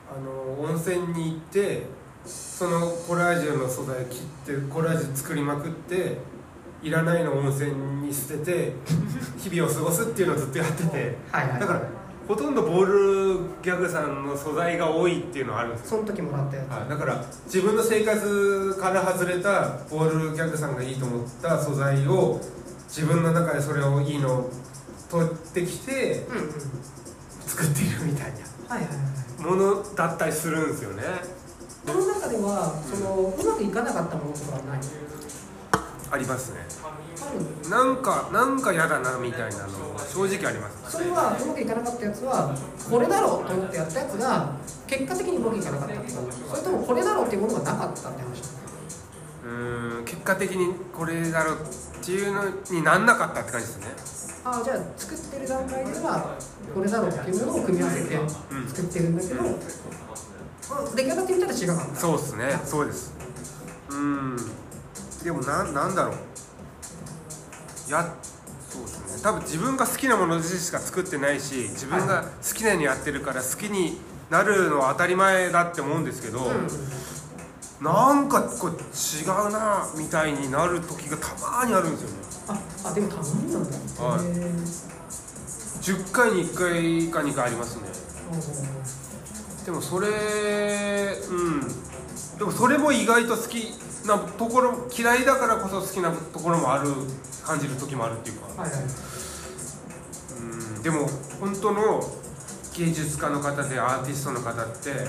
[0.09, 1.83] あの温泉に行って
[2.25, 6.17] そのコラージュの素材切ってコラージュ作りまくって
[6.81, 7.71] いらないのを温泉
[8.05, 8.73] に捨てて
[9.37, 11.17] 日々を過ごすっていうのをずっとやってて。
[11.31, 11.59] はいはい。
[11.59, 11.81] だから
[12.29, 15.87] ほとんどボールギャグさんの素材が多いっていうのはあるんですよ。
[15.89, 22.39] その時もらったやつ、はい、だから自分の生活から外れたボールギャグさんがいいと思った素材を
[22.87, 24.49] 自分の中でそれをいいのを
[25.09, 26.51] 取ってきてうんうん
[27.47, 28.75] 作っているみたいな。
[28.75, 28.93] はいはいは
[29.39, 29.43] い。
[29.43, 31.03] ものだったりするんですよね。
[31.83, 34.79] その中ではそのうまくいかなかったものとかはない？
[36.11, 36.59] ありますね。
[37.69, 40.97] なんかなんか嫌だなみたいなのは正直あります。
[40.97, 42.55] それはうまくいかなかったやつは
[42.89, 44.55] これだろうと思ってやったやつが
[44.87, 46.31] 結果的にうまくいかなかったってこと。
[46.49, 48.41] それともこれだろうっていうものがなかったって話。
[49.45, 53.87] うーん結果的にこれだろうっていうのになんなかったって感じですね。
[54.45, 56.35] ああじゃあ作ってる段階では
[56.73, 58.17] これだろうっていうものを組み合わせて
[58.69, 61.95] 作ってるんだけど、まあ出来上がってみたら違かった。
[61.95, 62.59] そうですね。
[62.65, 63.13] そうです。
[63.89, 64.37] うん
[65.23, 66.15] でもなんなんだろう。
[67.91, 68.13] や
[68.69, 69.23] そうですね。
[69.23, 76.51] 多分自分が好きなものでしか作ってないし自分が好きなようにやってるから好きになるのは当たり前だって思うんですけど、
[77.81, 78.75] なんかこう違
[79.23, 81.27] うなみたいになる時がた
[81.61, 82.15] まにあるんですよね。
[82.83, 83.69] ああでもたまになんだ。
[84.03, 84.25] はい。
[84.25, 84.33] へえ
[85.81, 87.89] 10回に1回か2回ありますね。
[89.65, 91.67] でもそれうん。
[92.37, 93.73] でもそれも意外と好き
[94.05, 96.91] なところ嫌いだからこそ好きなところもある
[97.43, 98.61] 感じる時もあるっていうか。
[98.61, 98.79] はいはい。
[100.39, 101.09] うんでも
[101.39, 102.01] 本当の
[102.77, 105.07] 芸術家の方でアーティストの方って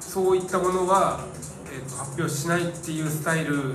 [0.00, 1.20] そういったものは、
[1.66, 3.74] えーと発表しないっていうスタイル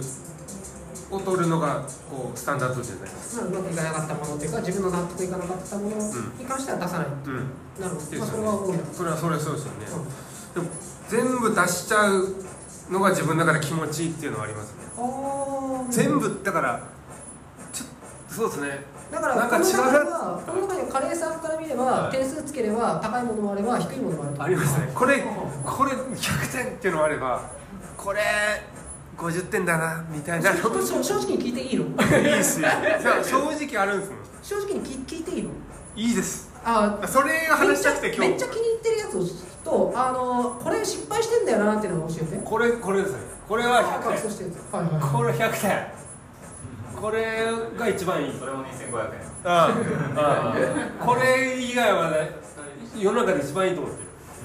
[1.12, 3.46] を取るのがこうスタンダードじゃないですか。
[3.46, 7.36] まあうまくいかなかったものっていうか自分の納得いかなかったものに関しては出さない、うん。
[7.80, 8.86] なるほど、まあ、それは多いな。
[8.94, 9.86] それはそれはそうですよね、
[10.56, 10.68] でも
[11.10, 12.36] 全部出しちゃう
[12.90, 14.80] のが自分の中で気持ちいいっていうのはありますね。
[15.92, 16.82] 全部だから
[17.72, 17.86] ちょ
[18.34, 18.84] そうですね。
[19.12, 22.12] だからなんか違うこの中ではこの中でカレーさんから見れば、はい。
[22.12, 24.44] 点数つければ高いものもあれば低いものもあると。
[24.44, 24.92] ありますね。
[24.94, 25.24] これうん
[25.64, 27.42] これ100点っていうのもあれば
[27.98, 28.22] これ
[29.18, 30.54] 50点だなみたいな。
[30.54, 30.72] 正直
[31.38, 31.86] に聞いていいの？
[31.86, 32.68] いいし正
[33.68, 34.12] 直あるんです
[34.56, 35.50] 正直に聞聞いていいの？
[35.96, 36.50] いいです。
[36.64, 38.30] あそれが話したくて今日。
[38.32, 39.18] めっちゃ気に入ってるやつ
[39.64, 43.20] とあのこれ失敗してんだよなっていうのを教えてこれこれですね。
[43.48, 44.74] これは100あそう点してるやつ。
[44.74, 46.00] はいはいこれ100点。
[47.02, 47.26] これ
[47.78, 48.34] が一番いい。
[48.38, 49.30] それも2500円。
[49.46, 50.92] うん。
[50.92, 51.08] うん。
[51.08, 52.32] これ以外はね
[52.98, 54.02] 世の中で一番いいと思って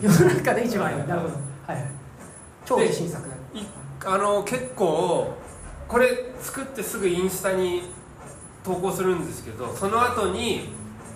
[0.07, 0.12] る。
[0.12, 0.98] 世の中で一番いい。
[1.07, 1.35] なるほど。
[1.66, 1.90] はいはい。
[2.64, 3.35] 超自信作
[4.07, 5.33] あの結構
[5.88, 7.83] これ作ってすぐインスタに
[8.62, 10.68] 投稿するんですけどその後に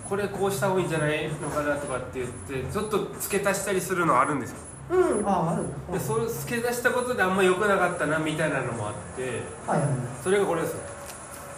[0.09, 2.27] これこうした方がいいんじゃないのかなとかって言っ
[2.63, 4.57] てちょっと付け足したりするのあるんですよ。
[4.91, 5.65] うんああある。
[5.93, 9.81] でそれ付け足したことであんま良くなかったなみたいなのもあってはい
[10.23, 10.79] それがこれですよ。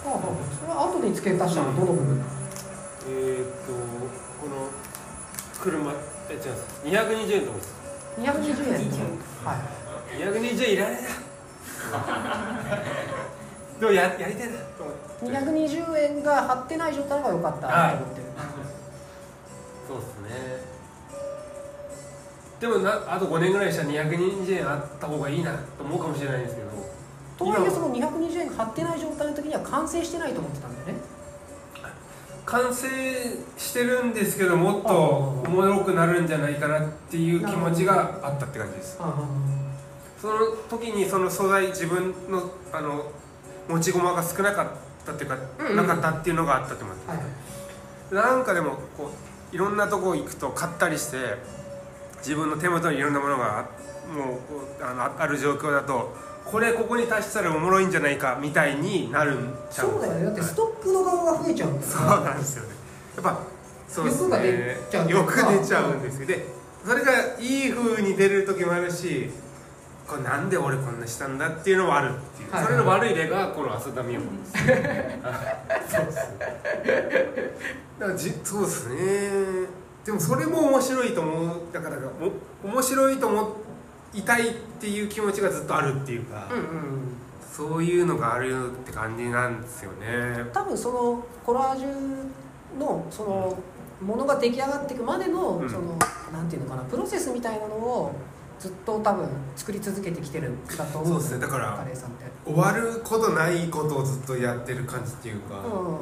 [0.06, 0.20] ああ
[0.60, 2.24] それは後に付け足したのどの部分？
[3.08, 3.72] えー、っと
[4.42, 4.68] この
[5.62, 5.92] 車
[6.30, 7.72] え違うんです220円と思うんです
[8.20, 8.80] 220円。
[9.46, 10.18] はい。
[10.20, 11.10] 220円いらねえな。
[13.80, 14.58] でもややりたいな。
[14.78, 17.68] と思って220円が貼ってない状態が良かった。
[17.68, 17.94] とはい。
[17.96, 18.20] 思ってる
[19.88, 20.82] そうですね。
[22.60, 26.70] でもなあと5年ぐらいしたら220円あった方がいいなと思うかもしれないんですけど。
[27.38, 31.02] とはいえその220円が貼ってない状態の時には完成してないと思ってたんだよね。
[32.46, 32.88] 完成
[33.58, 34.91] してるんですけどもっと
[35.46, 38.98] おもろくなるんじゃないかなっていう気持ちがあったって感じです。
[39.00, 39.13] あ
[40.22, 40.34] その
[40.70, 43.12] 時にその素材自分のあの
[43.67, 44.67] 持ち駒が少なかっ
[45.06, 51.18] たっていうか、うんうんなかったっていうのがあったと思いますあはいはいなんかでもこういろんなとこ行くと買ったりして
[52.20, 53.64] 自分の手元にいろんなものがあ
[54.14, 60.14] もうあのあある状況だとこれここに足したらおもろいんじゃないかみたいになるんちゃそうだよ。
[60.14, 61.86] ねだってはいストックの側が増えちゃうんだよ。
[61.86, 62.70] ねそうなんですよね。
[63.16, 63.40] やっぱ
[63.88, 66.28] そうです欲が出ちゃうね欲出ちゃうんですよ。
[66.28, 66.46] で
[66.86, 69.30] それがいい風に出る時もあるし
[70.12, 72.65] これなんで俺こんなしたんだっていうのもあるっていう、はい。
[72.65, 75.95] それの悪い例がこの浅田美代子です。
[75.95, 76.38] そうですね。
[77.97, 78.95] だからじそうですね。
[80.04, 81.62] でもそれも面白いと思う。
[81.71, 81.97] だから
[82.63, 83.56] お面白いと思
[84.13, 86.66] いたいっていう気持ちがずっとあるっていうか、うんうん
[87.49, 90.49] そういうのがあるって感じなんですよね。
[90.53, 93.57] 多分そのコラージュのその
[94.01, 95.70] ものが出来上がっていくまでのうん。
[95.70, 95.97] その
[96.34, 98.16] なんていうのかなプロセスみたいなのを
[98.62, 102.26] ずっと多分作り続けてきてるんだと思うんそうですねだからカレーさんって。
[102.45, 105.97] 終わることないことをずっとやってる感じっていうか、うん。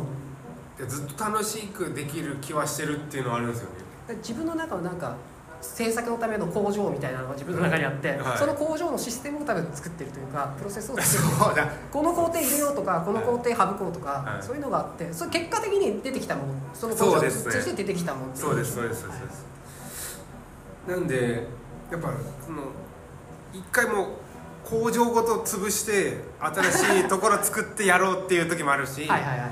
[0.78, 3.70] でずっと楽しくできる気はしてるっていうのはあるんですよ
[4.10, 4.16] ね。
[4.18, 5.16] 自分の中のなんか
[5.62, 8.38] 制作のための工場みたいなのが自分の中にあって、はい。
[8.38, 11.68] その工場のシステムを多分作ってるというかプロセスを作ってる。
[11.94, 14.44] この工程入れようとかこの工程省こうとか、はい。
[14.44, 19.50] そういうのがあってそれ結果的に出てきたものその工場として出てきたものそうですそうですそうです。
[20.88, 21.59] なんで
[21.92, 22.10] やっぱ
[22.46, 22.64] その
[23.54, 24.08] 一回もう
[24.64, 29.52] 工場ごと潰して新しいところ作ってやろうっていう時もあるしはいはいはい。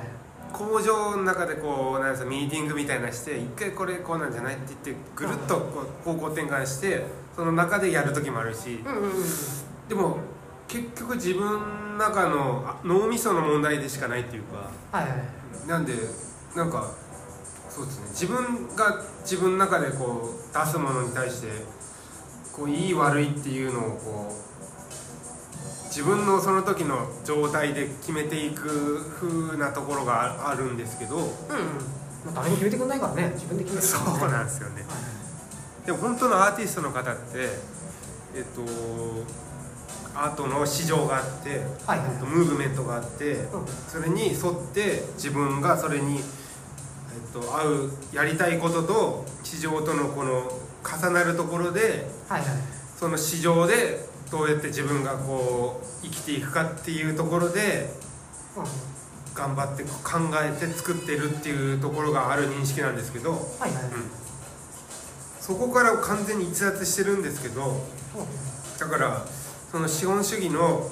[0.54, 8.84] 工場の中でこうなんですかミーティングみたいなして一回これこうなんじゃないって言ってぐるっとこう方向転換してその中でやる時もあるし。
[8.86, 9.24] うんうんうん。
[9.90, 10.18] でも
[10.68, 14.70] 結局自分の中のあ脳みその問題でしかないっていうか。
[14.92, 15.68] はいはい。
[15.68, 15.94] なんで
[16.56, 16.92] なんか
[17.70, 18.08] そうですね。
[18.10, 21.48] 自分が自分の中でこう出すものに対して
[22.58, 31.22] こういい悪いっていうのをこう自分のその時の状態で決めていく風なところがあるんですけどうん。
[31.22, 31.28] うん
[32.26, 33.32] まあ、誰も決めてくれないからね。
[33.36, 34.32] 自分で決めてそうからね。
[34.34, 34.82] なんですよね。
[34.82, 34.84] はい
[35.86, 37.47] でも本当のアーティストの方って
[38.36, 38.62] えっと
[40.14, 42.10] アートの市場があってはいはい。
[42.12, 43.66] えっとムーブメントがあってうん。
[43.88, 46.22] それに沿って自分がそれに、えっ
[47.32, 50.51] と、合うやりたいことと市場とのこの
[50.84, 52.49] 重なるところではいはい。
[52.97, 57.89] その市場でどうやって自分がこう生きていくかっていうところで
[58.55, 58.63] うん
[59.36, 59.89] 頑張って考
[60.43, 63.73] えて作ってるっていうところがある認識なんですけど、はいはい。
[63.73, 63.84] はい
[65.47, 67.78] そこから完全に逸脱してるんですけどうん
[68.78, 69.25] だから
[69.71, 70.91] その資本主義の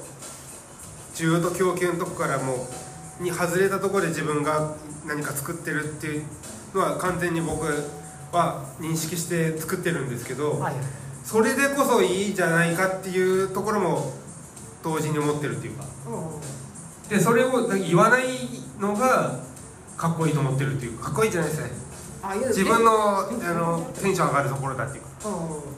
[1.13, 2.65] 需要と供給のとこからも
[3.19, 4.75] うに外れたところで自分が
[5.05, 6.23] 何か作ってるっていう
[6.73, 7.65] のは完全に僕
[8.31, 10.83] は認識して作ってるんですけど、はいはい
[11.25, 14.13] それでこそいいじゃないかっていうところも
[14.83, 15.85] 同時に思ってるっていうか。
[16.07, 16.55] うん
[17.09, 18.25] でそれを言わない
[18.79, 19.37] のが
[19.95, 21.05] かっこいいと思ってるっていうか。
[21.05, 21.69] かっこいいじゃないですね
[22.23, 25.09] あいや自分のあうんのテンション上がるところだっていうか。
[25.29, 25.31] う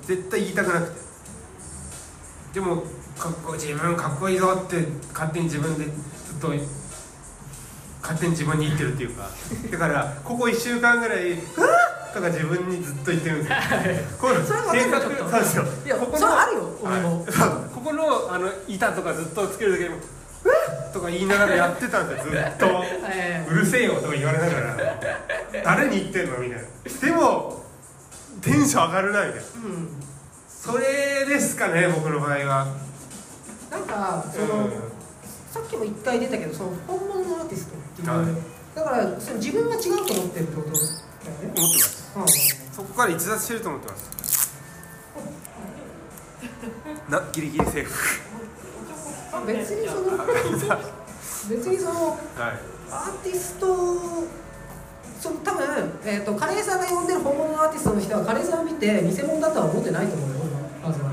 [0.03, 0.07] ん。
[0.07, 1.01] 絶対言いたくなくて。
[2.53, 2.77] でも
[3.19, 5.93] かっこ自分かっこいいぞって勝手に自分でずっ
[6.39, 6.53] と
[8.01, 9.29] 勝手に自分に言ってるっていうか。
[9.69, 11.69] だからここ1週間ぐらい「うわっ!」
[12.17, 13.55] とか自分にずっと言ってるんですよ。
[14.19, 15.63] このそうですよ。
[15.85, 16.69] いやここそあるよ。
[16.81, 17.25] 俺も、
[17.73, 19.95] ここのあの板とかずっとつける時にも
[20.43, 20.55] 「うわ
[20.89, 22.83] っ!」とか言いながらやってたんでずっと。
[23.05, 24.77] え うるせえよとか言われながら。
[25.63, 27.07] 誰に言ってんのみたいな。
[27.07, 27.63] でも
[28.41, 29.47] テンション上がるなみたいな。
[29.47, 29.89] ーうん。
[30.49, 32.67] それですかね僕の場合は。
[33.69, 34.71] なんかその、うん。
[35.51, 38.27] さっきも一回出たけどその本物のアーティストっていう、はい。
[38.75, 41.07] だからその自分が違うと思ってるってこと？
[41.55, 41.79] 思って
[42.15, 42.67] ます。
[42.73, 44.17] そこから逸脱してると思ってます。
[47.09, 48.21] なギリギリセーフ。
[49.39, 50.17] うん、別にその
[51.49, 52.17] 別にそのはい。
[52.89, 53.67] アーティスト
[55.19, 60.35] その多分、えー、とカレーさんが呼んでる本物のアーティストの人はカレーさんを見て偽物だとは思ってないと思うよ
[60.83, 61.09] まずは。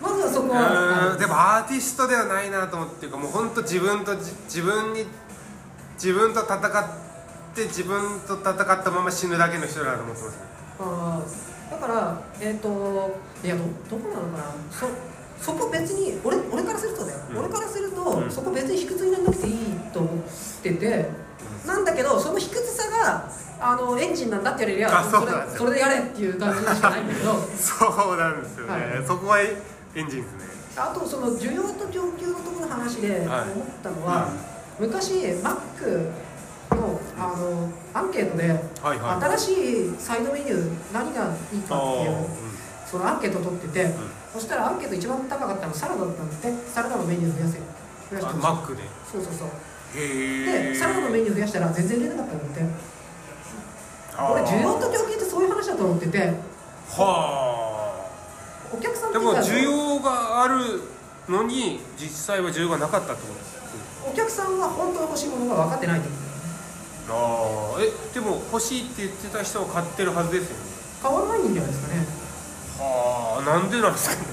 [0.00, 5.06] まずはそこはうんでもアーティストではないなと思っていうかもう本当自分とじ自分に
[5.94, 7.07] 自分と戦って
[7.56, 10.36] 自分と戦ったまま死ぬだけの人だと思ってます。
[10.36, 10.42] ね
[10.80, 12.68] あーだからえっ、と
[13.44, 14.44] いやどどこなのかな。
[14.70, 14.86] そ
[15.44, 17.38] そこ別に俺俺からするとだよ、うん。
[17.38, 18.30] 俺からすると、うん。
[18.30, 19.54] そこ別に卑屈にならなくていい
[19.92, 20.12] と思っ
[20.62, 21.08] てて、
[21.66, 23.30] なんだけどその卑屈さが
[23.60, 27.32] あのエンジンなんだって言われりゃあそれそれでやれっていう感じしかないんだけど。
[27.56, 29.06] そうなんですよね、はい。
[29.06, 29.52] そこはエ
[30.02, 30.48] ンジンですね。
[30.76, 33.42] あとその需要と供給のところの話で思はい。
[33.42, 33.44] っ
[33.82, 34.28] たのは、
[34.80, 36.08] 昔マック
[36.76, 39.36] のあのアンケートで、はいはい。
[39.36, 42.26] 新しいサイドメニュー何がいいかっていう
[42.86, 43.94] そのアンケートを取ってて、
[44.32, 46.34] そしたらアンケート一番高かったのサラダだったんで
[46.68, 47.58] サラダのメニュー増やせ
[48.10, 48.82] 増やしてマックで。
[49.10, 49.48] そうそうそう。
[49.94, 52.62] でサラダのメニュー増やしたら全然売れなかったんだって
[54.18, 56.18] 俺需要と供給ってそういう話だと思ってて
[56.90, 58.10] は
[58.72, 60.82] お客さんあでも需要がある
[61.28, 63.58] のに実際は需要がなかったってことです
[64.12, 66.27] お客さんは本当に欲しいものが分かってないってこと
[67.10, 70.62] ああえでも欲しいって言ってた人は買ってるはずですよね。
[71.02, 72.06] 買わないんじゃないですかね。
[72.78, 74.28] はあなんでなんですかね。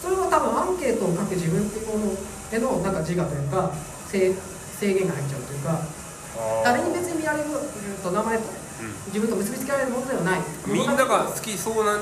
[0.00, 3.70] それは多分アンケートを書く自分ってこのへのなんか自我というか
[4.08, 4.32] 制
[4.80, 5.80] 制限が入っちゃうというか
[6.64, 7.50] 誰に別に見られる
[8.02, 8.44] と名前と
[9.12, 10.40] 自分と結びつけられるものではない。
[10.66, 11.98] みんなが好きそうな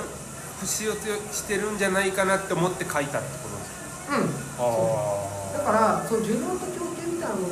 [0.61, 3.70] 欲しようとしてるんじゃないかなって思って書いたってことです
[4.11, 4.31] うん。
[4.59, 5.59] あ。
[5.59, 7.47] だからその需要と供給みたいなのを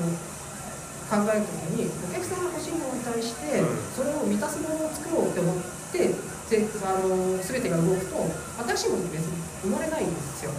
[1.06, 5.56] 考えるときにお客さんが欲しいものに対して、うんそれを満たすものを作ろうって思っ
[5.92, 6.12] て
[6.50, 8.28] ぜあの全てが動くと
[8.76, 10.50] 新しいものって別に生まれないんですよ。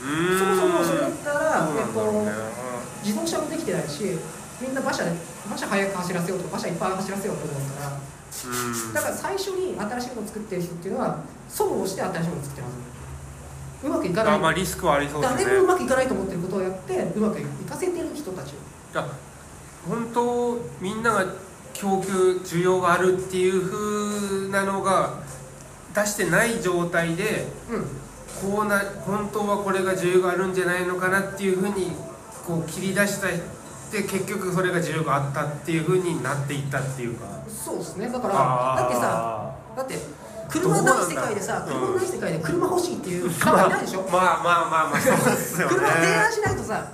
[0.00, 2.00] そもそもそれだったら、えっと
[3.02, 4.18] 自動車もできてないし
[4.60, 5.12] みんな馬車で
[5.46, 7.92] 馬車速く走らせようとか馬車いっぱい走らせようと思うから。
[7.92, 8.92] うん。
[8.92, 13.86] だから最初に新しいものを作ってる人っていうのは損をして新しいものを作ってるはず。
[13.86, 14.34] うまくいかない。
[14.34, 15.44] あまあリスクはありそうですね。
[15.44, 18.54] 誰もうまくいかないと思ってることをやってうまくいかせてる人たち
[19.88, 21.24] 本当みんなが
[21.74, 25.14] 供給需要があるっていう風なのが
[25.94, 27.86] 出してない状態でうん。
[28.36, 31.92] こうな本当はこれが需要があるんじゃないのかなっていう風に
[32.46, 37.24] こう切り出したで結局それが需要があったっていう風になっていったっていうか。
[37.48, 38.10] そうですね。
[38.10, 39.98] だからだってさだって
[40.50, 44.02] 車ない世界でさ車ない世界で車欲しいっていう人はいないでしょ？
[44.02, 45.74] まあまあまあまあそうですよね。
[45.74, 46.86] 車提案しないとさ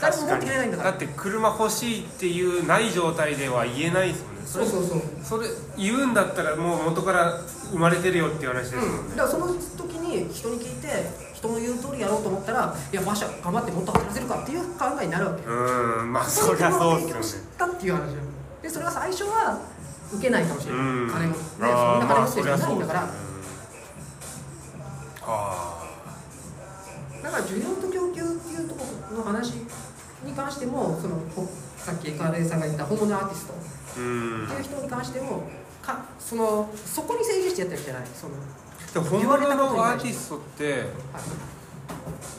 [0.00, 7.40] 誰も持ってくれないんだからだって車欲しいっていうない状態では言えないですもんねそうそうそうそれ言うんだったらもう元から
[7.70, 10.88] 生まれてるよっていう話ですもんうん、ねだからその時に人に聞いて
[11.34, 17.48] 人の言う通りやろうと思ったらいや馬車頑張ってもっと働かせるかっていう考えになるわけうんまあそりゃそう提供しですよね。
[17.58, 18.06] たっていう話よ
[18.62, 19.60] でそれは最初は
[20.12, 23.08] 受けないかもしれない、うん金もねそんな金持ってる人いないんだから、ま
[25.26, 25.76] あ
[27.22, 29.54] だから需要と供給っていうところの話
[30.24, 31.46] に関してもそのほ
[31.76, 33.52] さっきカレーさんが言った本物アーティスト。
[33.52, 35.48] っていう人に関しても
[35.82, 38.08] かそのそこに制限してやってるわけじゃない。
[38.14, 40.84] その、本物のアーティストってはい。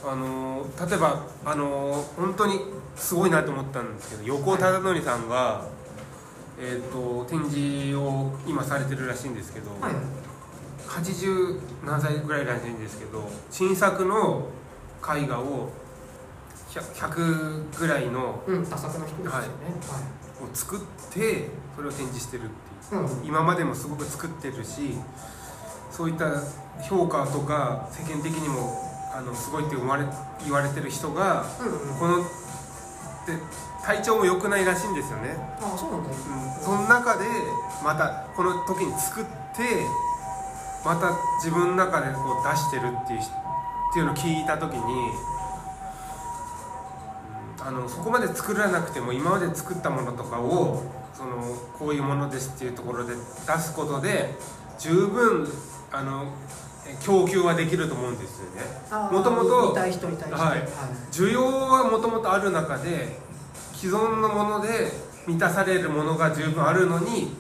[0.05, 2.59] あの例えばあの本当に
[2.95, 5.65] すごいなと思ったんですけど横尾忠則さんが、
[6.59, 9.93] えー、と展示を今されてるらしいんですけど、はい。
[10.87, 14.47] 80何歳ぐらいらしいんですけど新作の
[15.03, 15.69] 絵画を
[16.69, 19.47] 100, 100ぐらいのうん、多作な人ですよね、はい。
[20.43, 20.79] を作っ
[21.11, 23.03] てそれを展示してるっていう。
[23.03, 23.25] はいうん。
[23.25, 24.97] 今までもすごく作ってるし
[25.91, 26.25] そういった
[26.83, 28.71] 評価とか世間的にも
[29.13, 30.05] あのすごいって言われ
[30.43, 32.23] 言われてる人がうんうん、こので
[33.83, 36.09] 体調も良くないらしいんですよね、ああそうなんだ。
[36.09, 37.25] うん、その中で
[37.83, 39.29] またこの時に作って
[40.85, 41.11] また
[41.43, 43.23] 自分の中でこう出してるっていうっ
[43.93, 45.36] ていうのを聞いた時に、うん
[47.67, 51.43] あのそこまで作らなくても今まで作ったものとかをその
[51.77, 54.35] こういうものですっていうところで出すことで
[54.79, 55.45] 十分
[55.91, 56.31] あの
[56.87, 58.61] え供給はできると思うんですよね。
[59.11, 59.73] もともと
[61.11, 63.19] 需要はもともとある中で
[63.73, 64.69] 既存のもので
[65.27, 67.35] 満たされるものが十分あるのに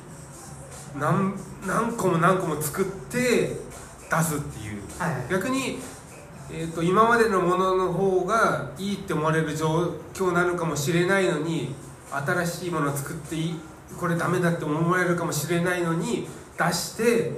[0.99, 4.81] 何何個も何個も作って出すっていう。
[4.99, 5.21] はいはい。
[5.29, 5.79] 逆に、
[6.49, 11.75] えー、と今までのものの方がいいって思われる状況なのかもしれないのに
[12.09, 13.55] 新しいものを作っていい
[13.99, 16.27] これダメだって思われるかもしれないのに
[16.57, 17.31] 出して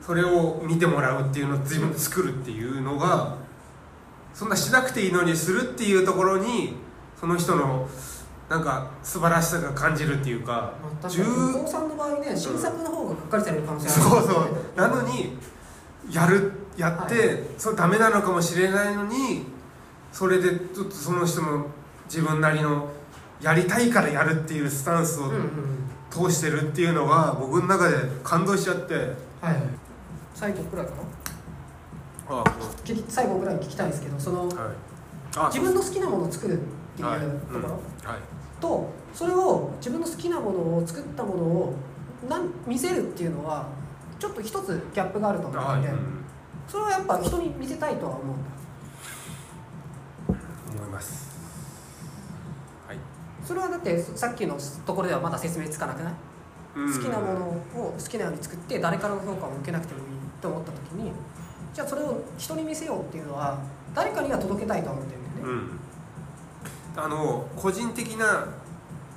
[0.00, 3.36] それを見てもらうっていうのを自分で作るっていうのが
[4.32, 6.74] そんなしなくていいのにするっていうところに
[7.18, 7.88] その人の
[8.48, 14.02] なんか素晴らしさが感じるっていうかまあ確かに十向こうさんの場合ね新作の方ががっかりされる可能性ある。
[14.02, 14.76] そうそう。
[14.76, 15.36] なのに
[16.10, 17.20] やるやって、は
[17.58, 19.44] それダメなのかもしれないのに
[20.12, 21.66] それでちょっとその人の
[22.06, 22.88] 自分なりの
[23.40, 25.36] やりたいからやるっていうスタンスをうんうん。
[25.36, 25.76] うん
[26.08, 28.94] 通してるっていうのが僕の中で感動しちゃって。
[28.94, 29.04] はい。
[29.42, 29.56] はい
[30.34, 30.92] 最後くらいか
[32.30, 32.40] な？
[32.40, 32.44] あ
[32.84, 34.56] 聞き最後ぐらいに聞きたいんですけどそのはい。
[35.36, 36.56] あ自分の好きなものを作るっ
[36.96, 37.62] ていうはいところ、うん。
[37.62, 37.80] はい。
[38.60, 41.74] とそれを自分の好きなものを作ったものを
[42.28, 43.68] なん見せるっていうのは
[44.18, 46.24] ちょっと一つギャップがあると思ってて、はい、うん
[46.68, 48.34] それはやっぱ人に見せたいとは思うんだ。
[50.76, 51.26] 思います。
[52.88, 52.98] はい、
[53.44, 56.14] それはだってさっきのところではまだ説明つかなくない、
[56.76, 56.92] うん。
[56.92, 60.04] 好きなものを好きなように作って誰からの評価を受けなくてもいい
[60.40, 61.12] と思った時に
[61.72, 63.58] じゃあそれを人に見せようっていうのは
[63.94, 65.62] 誰かには届けたいとは思ってるんだよね、
[66.96, 68.48] うん、あの個人的な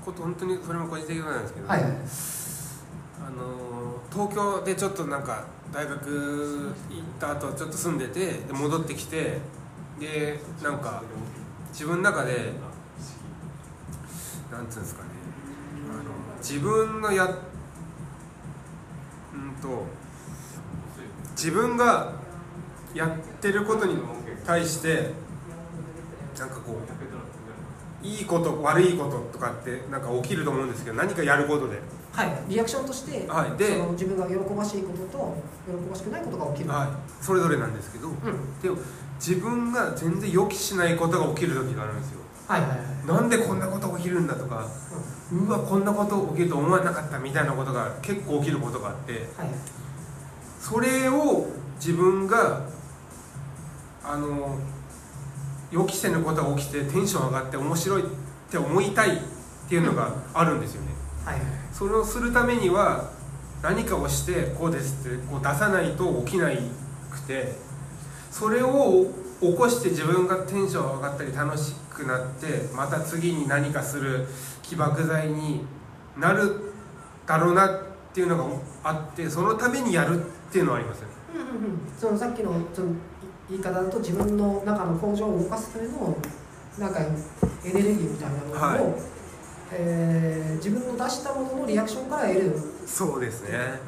[0.06, 1.92] こと本当にそれも個人的なんですけど、はいはい。
[1.92, 9.38] あの東京でちょっとなんか大学行った後ちょっと住んでてで戻ってきて
[10.00, 11.04] でなんか
[11.72, 12.54] 自分の中で
[14.52, 15.10] なんつうんですかね
[15.92, 17.28] あの自分のやう
[19.38, 19.86] んと
[21.32, 22.14] 自分が
[22.96, 23.98] やってることに
[24.46, 25.14] 対して
[26.38, 31.80] なんかこういいこと悪いこととかってなんか起きると思うんですけど何かやることで。
[32.20, 33.58] はい、リアクションとして、はい。
[33.58, 38.78] でその自分が喜ばしいことと喜ばしくないことが起きる、はい、それぞれなんですけど、うん、でも
[39.16, 42.20] 自分が全然予期しないことが起きる時があるんですよ。
[42.48, 43.08] はいはいはい。
[43.08, 44.68] なんでこんなこと起きるんだとか
[45.32, 49.50] うわこんなこと起きると思わなかったみたいなことが結構起きることがあってはい。
[50.60, 52.64] それを自分が
[54.04, 54.58] あの
[55.72, 58.06] 予期せぬことが起きてテンション上がって面白いっ
[58.50, 59.20] て思いたいっ
[59.70, 60.88] ていうのがあるんですよね。
[61.24, 63.10] はいはいそれをするためには
[63.64, 66.60] 何かをしてこうですってこう出さないと起きない
[67.10, 67.54] くて
[68.30, 69.06] それを
[69.40, 74.28] 起こして自分がテンション上がったり楽しくなってまた次に何かする
[74.62, 75.62] 起爆剤に
[76.18, 76.74] なる
[77.26, 77.82] だろうなっ
[78.14, 78.44] ていうのが
[78.84, 81.40] あってそのためにやるっていうのはありますよねうん。
[81.40, 82.90] うんうんそのさっきのその
[83.50, 86.18] 言い方だと自分の中の工場を動かすための
[86.78, 89.19] なんかエネルギーみたいなものを、はい
[89.72, 92.56] えー自分の出したもののリアクションから得る、
[92.86, 93.80] そうですね。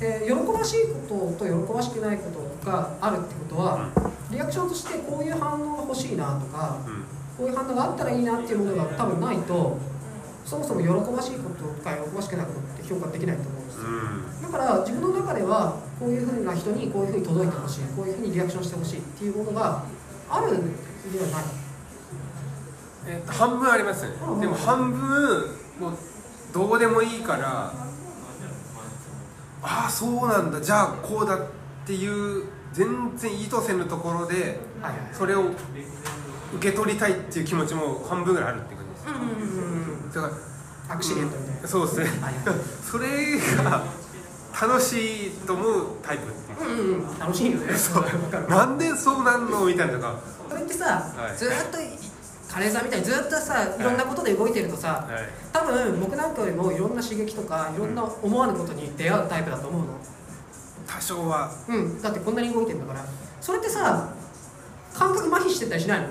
[0.00, 3.90] で喜ばしいことと喜ばしくないことがあるってことは、
[4.30, 7.04] リアクションとしてこういう反応が欲しいなとかうん。
[7.36, 9.78] こういう反応があったらいいなっていうものが多分ないと
[10.44, 13.82] そもそも喜ばしいこととか喜ばしくないことって評価できないと思うんですよ。
[13.84, 14.42] うん。
[14.42, 17.80] だから自分の中ではこういうふうな人にこういうふうに届いてほしい。
[17.96, 19.84] こういうふうにリアクションしてほしいっていうものが
[20.30, 20.72] あるん
[21.12, 21.44] ではない
[23.06, 24.12] えっと半分ありますね。
[24.28, 24.40] うん。
[24.40, 25.92] でも半分もう
[26.52, 27.72] どうでもいいから
[29.62, 30.60] ああそうなんだ。
[30.60, 31.40] じゃあこうだっ
[31.86, 34.58] ていう全然意図せぬところで
[35.12, 35.44] それを
[36.54, 40.14] 受け取りたいっていう気持ちも半分ぐらいあるっていう感じです。
[40.14, 40.26] だか
[40.88, 42.06] らアクシデントみたいな、そうですね。
[42.82, 43.84] それが
[44.60, 46.24] 楽しいと思うタイプ
[46.64, 46.68] う。
[46.68, 47.74] うん楽しいよね。
[47.74, 48.04] そう。
[48.50, 50.84] なんでそうなんのみたいなのが、それってさ、
[51.16, 51.36] はい。
[51.36, 51.78] ずーっと
[52.52, 53.82] カレーさんみたいにずっとさい。
[53.82, 59.86] ろんなことで動いてるとさ、はい、多分僕なんかよりもいろんな刺激とかいろんな思わぬことに出会うタイプだと思うの。
[60.86, 61.50] 多少は。
[61.68, 62.02] うん。
[62.02, 63.04] だってこんなに動いてるんだから。
[63.40, 64.12] それってさ
[64.94, 66.08] 感覚麻痺してたりしないの？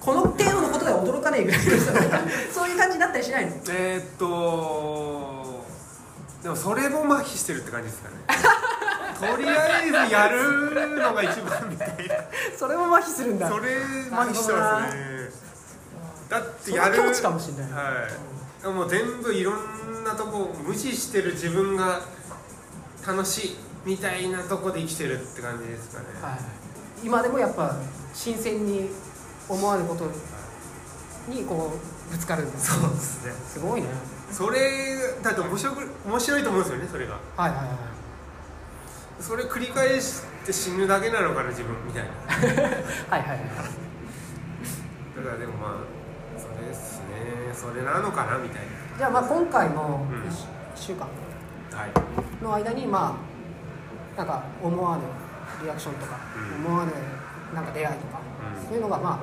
[0.00, 1.60] この程度のことでは驚かねえぐらい
[2.54, 3.52] そういう感じになったりしないの？
[3.70, 5.64] えー、っと
[6.44, 8.14] でもそれも麻痺してるって感じですかね
[9.18, 12.14] とりあえずやるのが一番みたいな。
[12.56, 13.48] それも麻痺するんだ。
[13.48, 13.76] それ
[14.10, 15.30] 麻痺してますね。
[16.28, 17.72] だってやる境地かもしれない。
[17.72, 18.62] はい。
[18.62, 22.00] でももう全部いろんなとこ無視してる自分が
[23.06, 27.76] 楽しいみたいなとこで生きてるって感じですかね、はい、今でもやっぱ
[28.12, 28.90] 新鮮に
[29.48, 30.10] 思わぬこと
[31.30, 32.58] にこうぶつかるんだ。
[32.58, 33.32] そうですね。
[33.32, 33.88] すごいね。
[34.32, 34.58] それ
[35.22, 37.14] だって面白く面白いと思うんですよねそれが。
[37.36, 37.96] はいはいはい
[39.20, 42.10] それ繰り返して死ぬだけなのかな自分みたいな。
[43.10, 43.38] はいはいはい。
[45.16, 45.70] だからでもまあ
[46.38, 47.06] それですね。
[47.54, 48.62] それなのかなみたい
[48.98, 50.22] じゃあまあ今回のうん。
[50.28, 50.32] 1
[50.74, 51.00] 週間
[51.72, 52.44] なはい。
[52.44, 53.16] の間にま
[54.16, 55.02] あなんか思わぬ
[55.64, 56.66] リアクションとか、うん。
[56.66, 56.92] 思わぬ
[57.54, 58.20] なんか出会いとか、
[58.60, 58.66] うん。
[58.66, 59.20] そういうのがま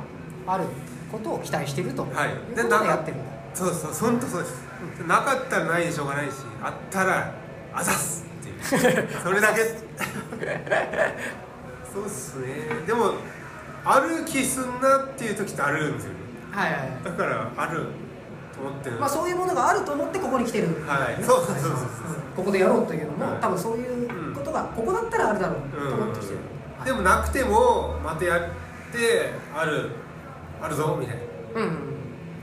[0.48, 0.64] あある
[1.12, 2.30] ことを期待していると、はい。
[2.30, 3.34] いうことでやってるんだ。
[3.54, 4.64] そうそう本当そうです、
[5.08, 6.32] なかったらないでしょうがないし
[6.64, 7.32] あったら
[7.72, 8.26] あざっす
[9.24, 9.61] それだけ。
[11.93, 12.47] そうっすね。
[12.88, 13.14] でも
[13.86, 16.16] ある気すんなっていう時ってあるんですよね。
[16.51, 16.80] はいはい。
[16.80, 17.82] はいだからある
[18.53, 18.95] と思ってる。
[18.99, 21.24] まあそういうものがあると思ってここに来てる、はい。
[21.24, 21.74] そうそうそうそうう。
[21.74, 21.76] ん。
[22.36, 23.41] ここでやろうというのも、はい。
[23.41, 26.39] 多分そういうことがここだったらあるだろうと思ってきてる、
[26.80, 26.88] はい。
[26.88, 28.39] でもなくてもまたやっ
[28.91, 29.89] てある
[30.61, 31.18] あるぞみたい
[31.55, 31.66] うんう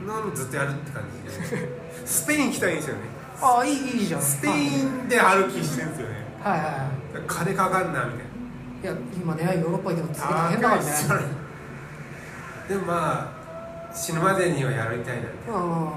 [0.03, 1.81] んなのずっとやるって感じで。
[2.05, 3.01] スペイン行きたいんですよね
[3.41, 4.21] ああいいいいじゃん。
[4.21, 6.15] スペインで歩きしてるんですよね。
[6.43, 7.23] はいはいはい。
[7.27, 8.31] 金かかんなみたいな。
[8.83, 11.27] いや今ねヨーロッパ行くの すげえ大変だからね
[12.67, 13.31] でもま
[13.91, 15.91] あ死ぬまでにはやりたいなうんうんうん。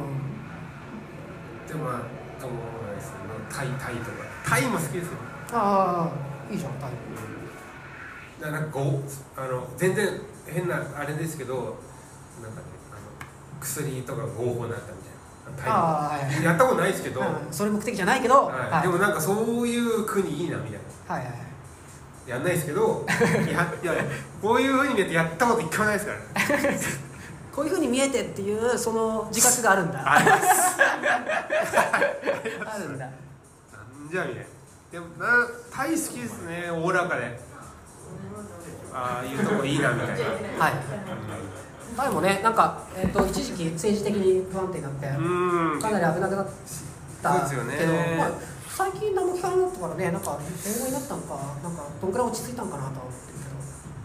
[1.67, 1.93] でもまあ
[2.41, 4.19] どうなんですよねタイタイとか。
[4.47, 5.13] タイも好きですよ。
[5.53, 6.09] あ
[6.51, 6.91] あいいじゃんタイ。
[8.41, 9.01] だからなんかご
[9.37, 13.01] あの全然変なあれですけどなんかねあの
[13.61, 15.04] 薬とか合法になったみたいな
[15.67, 18.83] ああはいやったことないですけど、うんそれ目的じゃないけど、はい。
[18.83, 20.73] でもなんかそういう国いいなみたい
[21.09, 21.15] な。
[21.15, 22.31] はいはいはい。
[22.31, 23.05] やんないですけど
[23.47, 23.93] いやいや
[24.41, 26.73] こういうふうに見えてやったこと一回もないですから。
[26.73, 26.81] ね
[27.55, 30.03] こういうふうに見えてっていうその自覚があるんだ。
[30.05, 30.45] あります。
[32.67, 33.05] あるんだ。
[33.07, 34.43] なんじゃみたいな。
[34.91, 37.39] でもなタイ好きですねおおらかで。
[38.93, 40.09] ああいうとこいいなみたい
[40.59, 40.65] な。
[40.65, 40.73] はい
[41.97, 45.81] タイもねなんか、えー、と一時期政治的に不安定になって、うん。
[45.81, 46.47] かなり危なくなっ
[47.23, 47.77] たそうですよね。
[47.79, 48.31] けど、まあ、
[48.69, 53.35] 最近何も聞かなくなったからねなんか英語になったのかなんかどんくらい落ち着いたのかなとは思ってる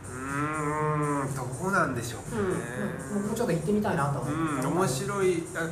[0.10, 3.30] うーんどうなんでしょうけど、うん。
[3.30, 4.68] もちょっと行ってみたいなとは思って。
[4.68, 5.44] うん面白い。
[5.56, 5.70] あ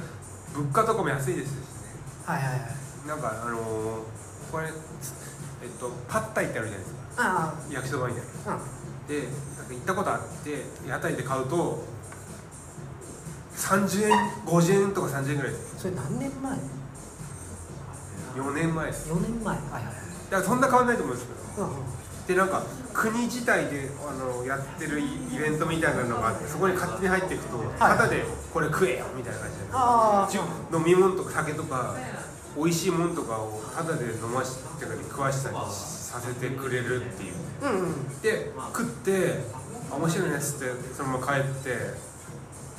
[0.56, 1.62] 物価とかも安いですしね。
[2.26, 3.08] はいはいはい。
[3.08, 3.62] なんかあのー
[4.52, 7.00] これえっとパッタイってあるじゃないですか。
[7.18, 8.54] あ焼きそばみたいな。
[8.54, 8.60] あ
[9.08, 9.24] で
[9.58, 11.84] なんか行ったことあって屋台で買うと
[13.58, 15.74] 30円50円とか30円ぐらいです。
[15.74, 16.58] うんそれ何年前
[18.38, 19.10] ？4年前です。
[19.10, 19.56] 4年前。
[19.56, 19.94] はいはいはい。
[20.30, 21.68] だからそんな変わんないと思うんですけど。
[21.68, 21.86] うんうん。
[22.28, 22.62] でなんか
[22.94, 27.68] 国自体であのやってるイイベントみたいなのがあってそこに勝手に入っていくとはい。
[27.80, 30.78] タダでこれ食えよみたいな感じで。
[30.78, 31.96] 飲み物とか酒とか
[32.58, 37.34] 美味しいもんとかをタダで飲ましてか食わしたりさせてくれるっていう。
[37.64, 38.22] うんうん。
[38.22, 39.40] で食って
[39.90, 41.78] あ面白いねっつってそのまま帰って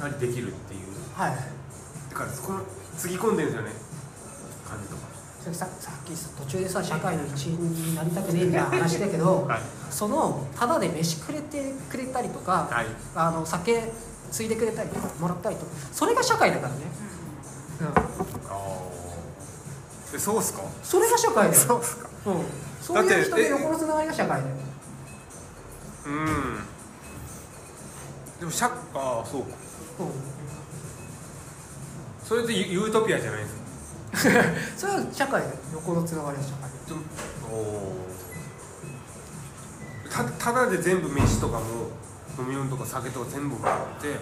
[0.00, 0.80] 何できるっていう。
[1.14, 1.36] はい。
[2.10, 2.60] だからそこの
[2.96, 3.72] つぎ込んでるんですよね。
[4.68, 5.08] 感じとか。
[5.52, 9.60] ささっき途中でさ社会の一員になりたくねえみたいな話だけど、 はい。
[9.90, 12.86] そのただで飯くれてくれたりとか、はい。
[13.14, 13.90] あの酒
[14.30, 16.80] ついでくれたりとかもらったりとかそれが社会だからね、
[17.80, 18.58] うん、ああ
[20.14, 20.60] えそうっすか？
[20.82, 21.60] それが社会だよ。
[21.60, 22.08] そうっすか。
[22.26, 22.44] うん、
[22.82, 24.54] そういう人で横のつながりが社会だよ。
[26.06, 26.58] うん。
[28.40, 29.48] でも社ああそうか。
[29.48, 29.67] うん
[32.24, 33.46] それってユユートピアじゃないで
[34.16, 34.42] すか？
[34.76, 35.42] それは社会
[35.72, 36.68] 横のつながりが社会。
[37.50, 37.92] おお
[40.10, 41.64] たただで全部飯とかも
[42.38, 44.16] 飲み物とか酒とか全部もらって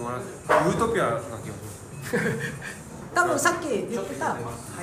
[0.00, 0.26] もらって
[0.68, 1.28] ユートピアな気が
[2.04, 2.40] する。
[3.14, 4.36] 多分さっき言ってた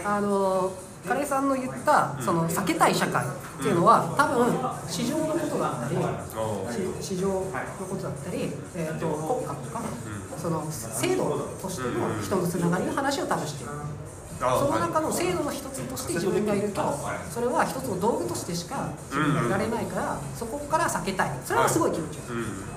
[0.04, 0.72] あの
[1.08, 3.30] カレーさんの言ったその避けたい社会っ
[3.62, 5.96] ていうのは多分市場のことだったり
[7.02, 7.46] し市場の
[7.88, 9.82] ことだったり、えー、と国家とか
[10.38, 13.72] その制度としての人のつながりの話を多分してる。
[14.40, 16.82] あその中の制度の一つとして自分がいると
[17.32, 21.32] それは一つの道具としてしか自分がいられないからそこから避けたい。
[21.44, 22.22] それはすごい気持ちよ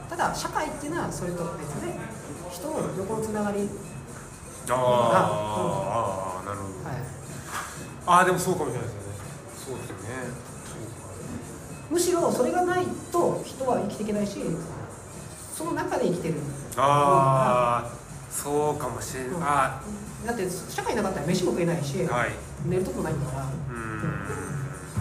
[0.09, 1.93] ただ社会っていうのはそれと別で
[2.51, 3.69] 人の横のつながり、
[4.71, 6.89] あーあーなるほど。
[6.89, 6.99] はい、
[8.11, 9.09] ああでもそうかもしれないですよね。
[9.55, 10.05] そうですよね。
[11.91, 14.41] むしろそれがないと人は生きていけないし
[15.55, 16.35] その中で生きてる。
[16.77, 17.91] ああ
[18.33, 19.33] そうかもしれない。
[19.41, 19.81] あ
[20.27, 22.31] だって社会なかったら飯も食えないし、ーはい。
[22.67, 23.45] 寝るとこないんだから。
[23.45, 23.49] う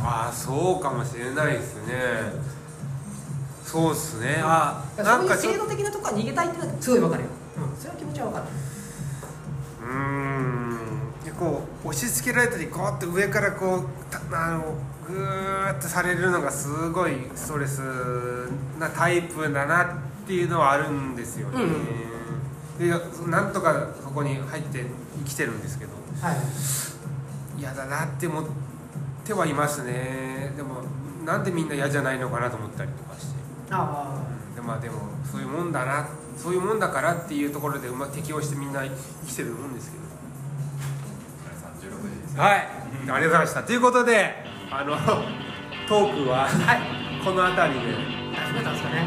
[0.02, 1.94] ああそうかもしれないですね。
[3.66, 4.40] そうっすね。
[4.44, 8.46] あなんか制度的なとこは逃げたいっていうのはすごい分かるよ、うん、それは気持ちは分かる。
[9.82, 10.39] うーん。
[10.39, 10.39] で
[11.40, 14.76] こう押し付けられたりこうやって上からこうたあの
[15.08, 17.80] グーッとされるのがすごいストレス
[18.78, 19.88] なタイプだなっ
[20.28, 21.66] ていうのはあるんですよね、
[22.78, 22.92] で
[23.30, 24.86] なんとかそこに入って
[25.20, 25.92] 生きてるんですけど。
[26.22, 26.38] はい。
[27.58, 28.46] 嫌だなって思っ
[29.26, 30.54] てはいますね。
[30.56, 30.84] でも
[31.26, 33.40] なんでみんな嫌じゃないのかなと思ったりとかして。
[33.72, 34.22] あ
[34.56, 34.96] でまあでも
[35.30, 38.92] そういうもんだなそういうもんだからっていうところでうまく適応してみんな生
[39.28, 40.09] きてると思うんですけど
[42.40, 42.64] はい。
[42.64, 42.64] あ
[43.04, 43.64] りがとうございました。
[43.64, 44.34] ということで
[44.72, 44.96] あの
[45.90, 46.48] トークは、
[47.22, 48.20] この辺りで。
[48.32, 49.04] あ始めたんですかね。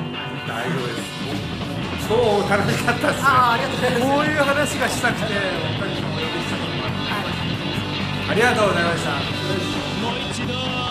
[0.47, 1.09] 大丈夫です。
[2.07, 2.13] 超
[2.47, 3.25] 楽しかったですね。
[3.25, 4.03] ああありがとうございます。
[4.05, 5.29] こういう話がしたくてお
[5.89, 6.83] 二人もお呼びしたのも
[8.29, 9.03] ありがとうございまし
[10.77, 10.82] た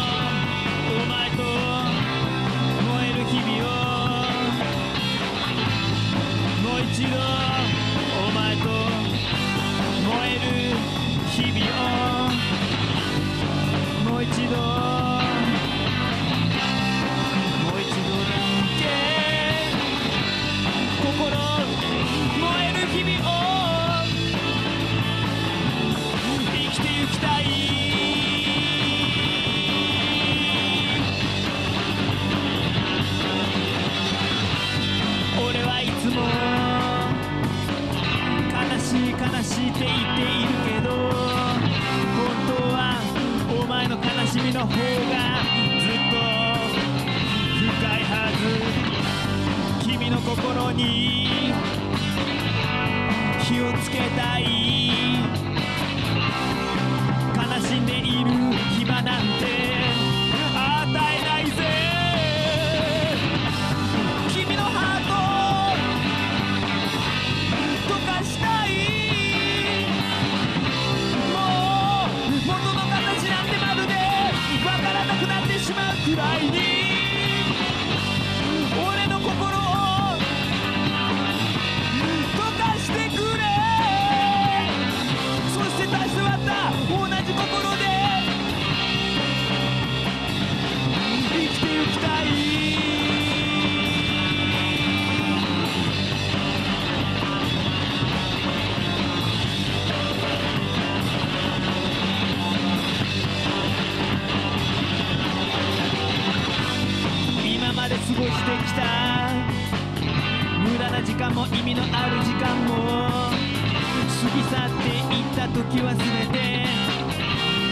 [115.71, 116.03] 時は全
[116.33, 116.67] て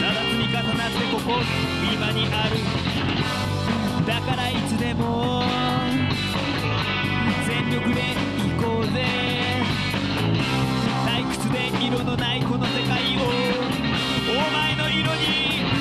[0.00, 1.36] ただ積み重なってここ
[1.92, 2.56] 今にある。
[4.06, 5.42] だからいつでも
[7.46, 9.04] 全力で行こうぜ。
[11.04, 13.20] 退屈で色のないこの世界を。
[14.30, 15.79] お前の色に。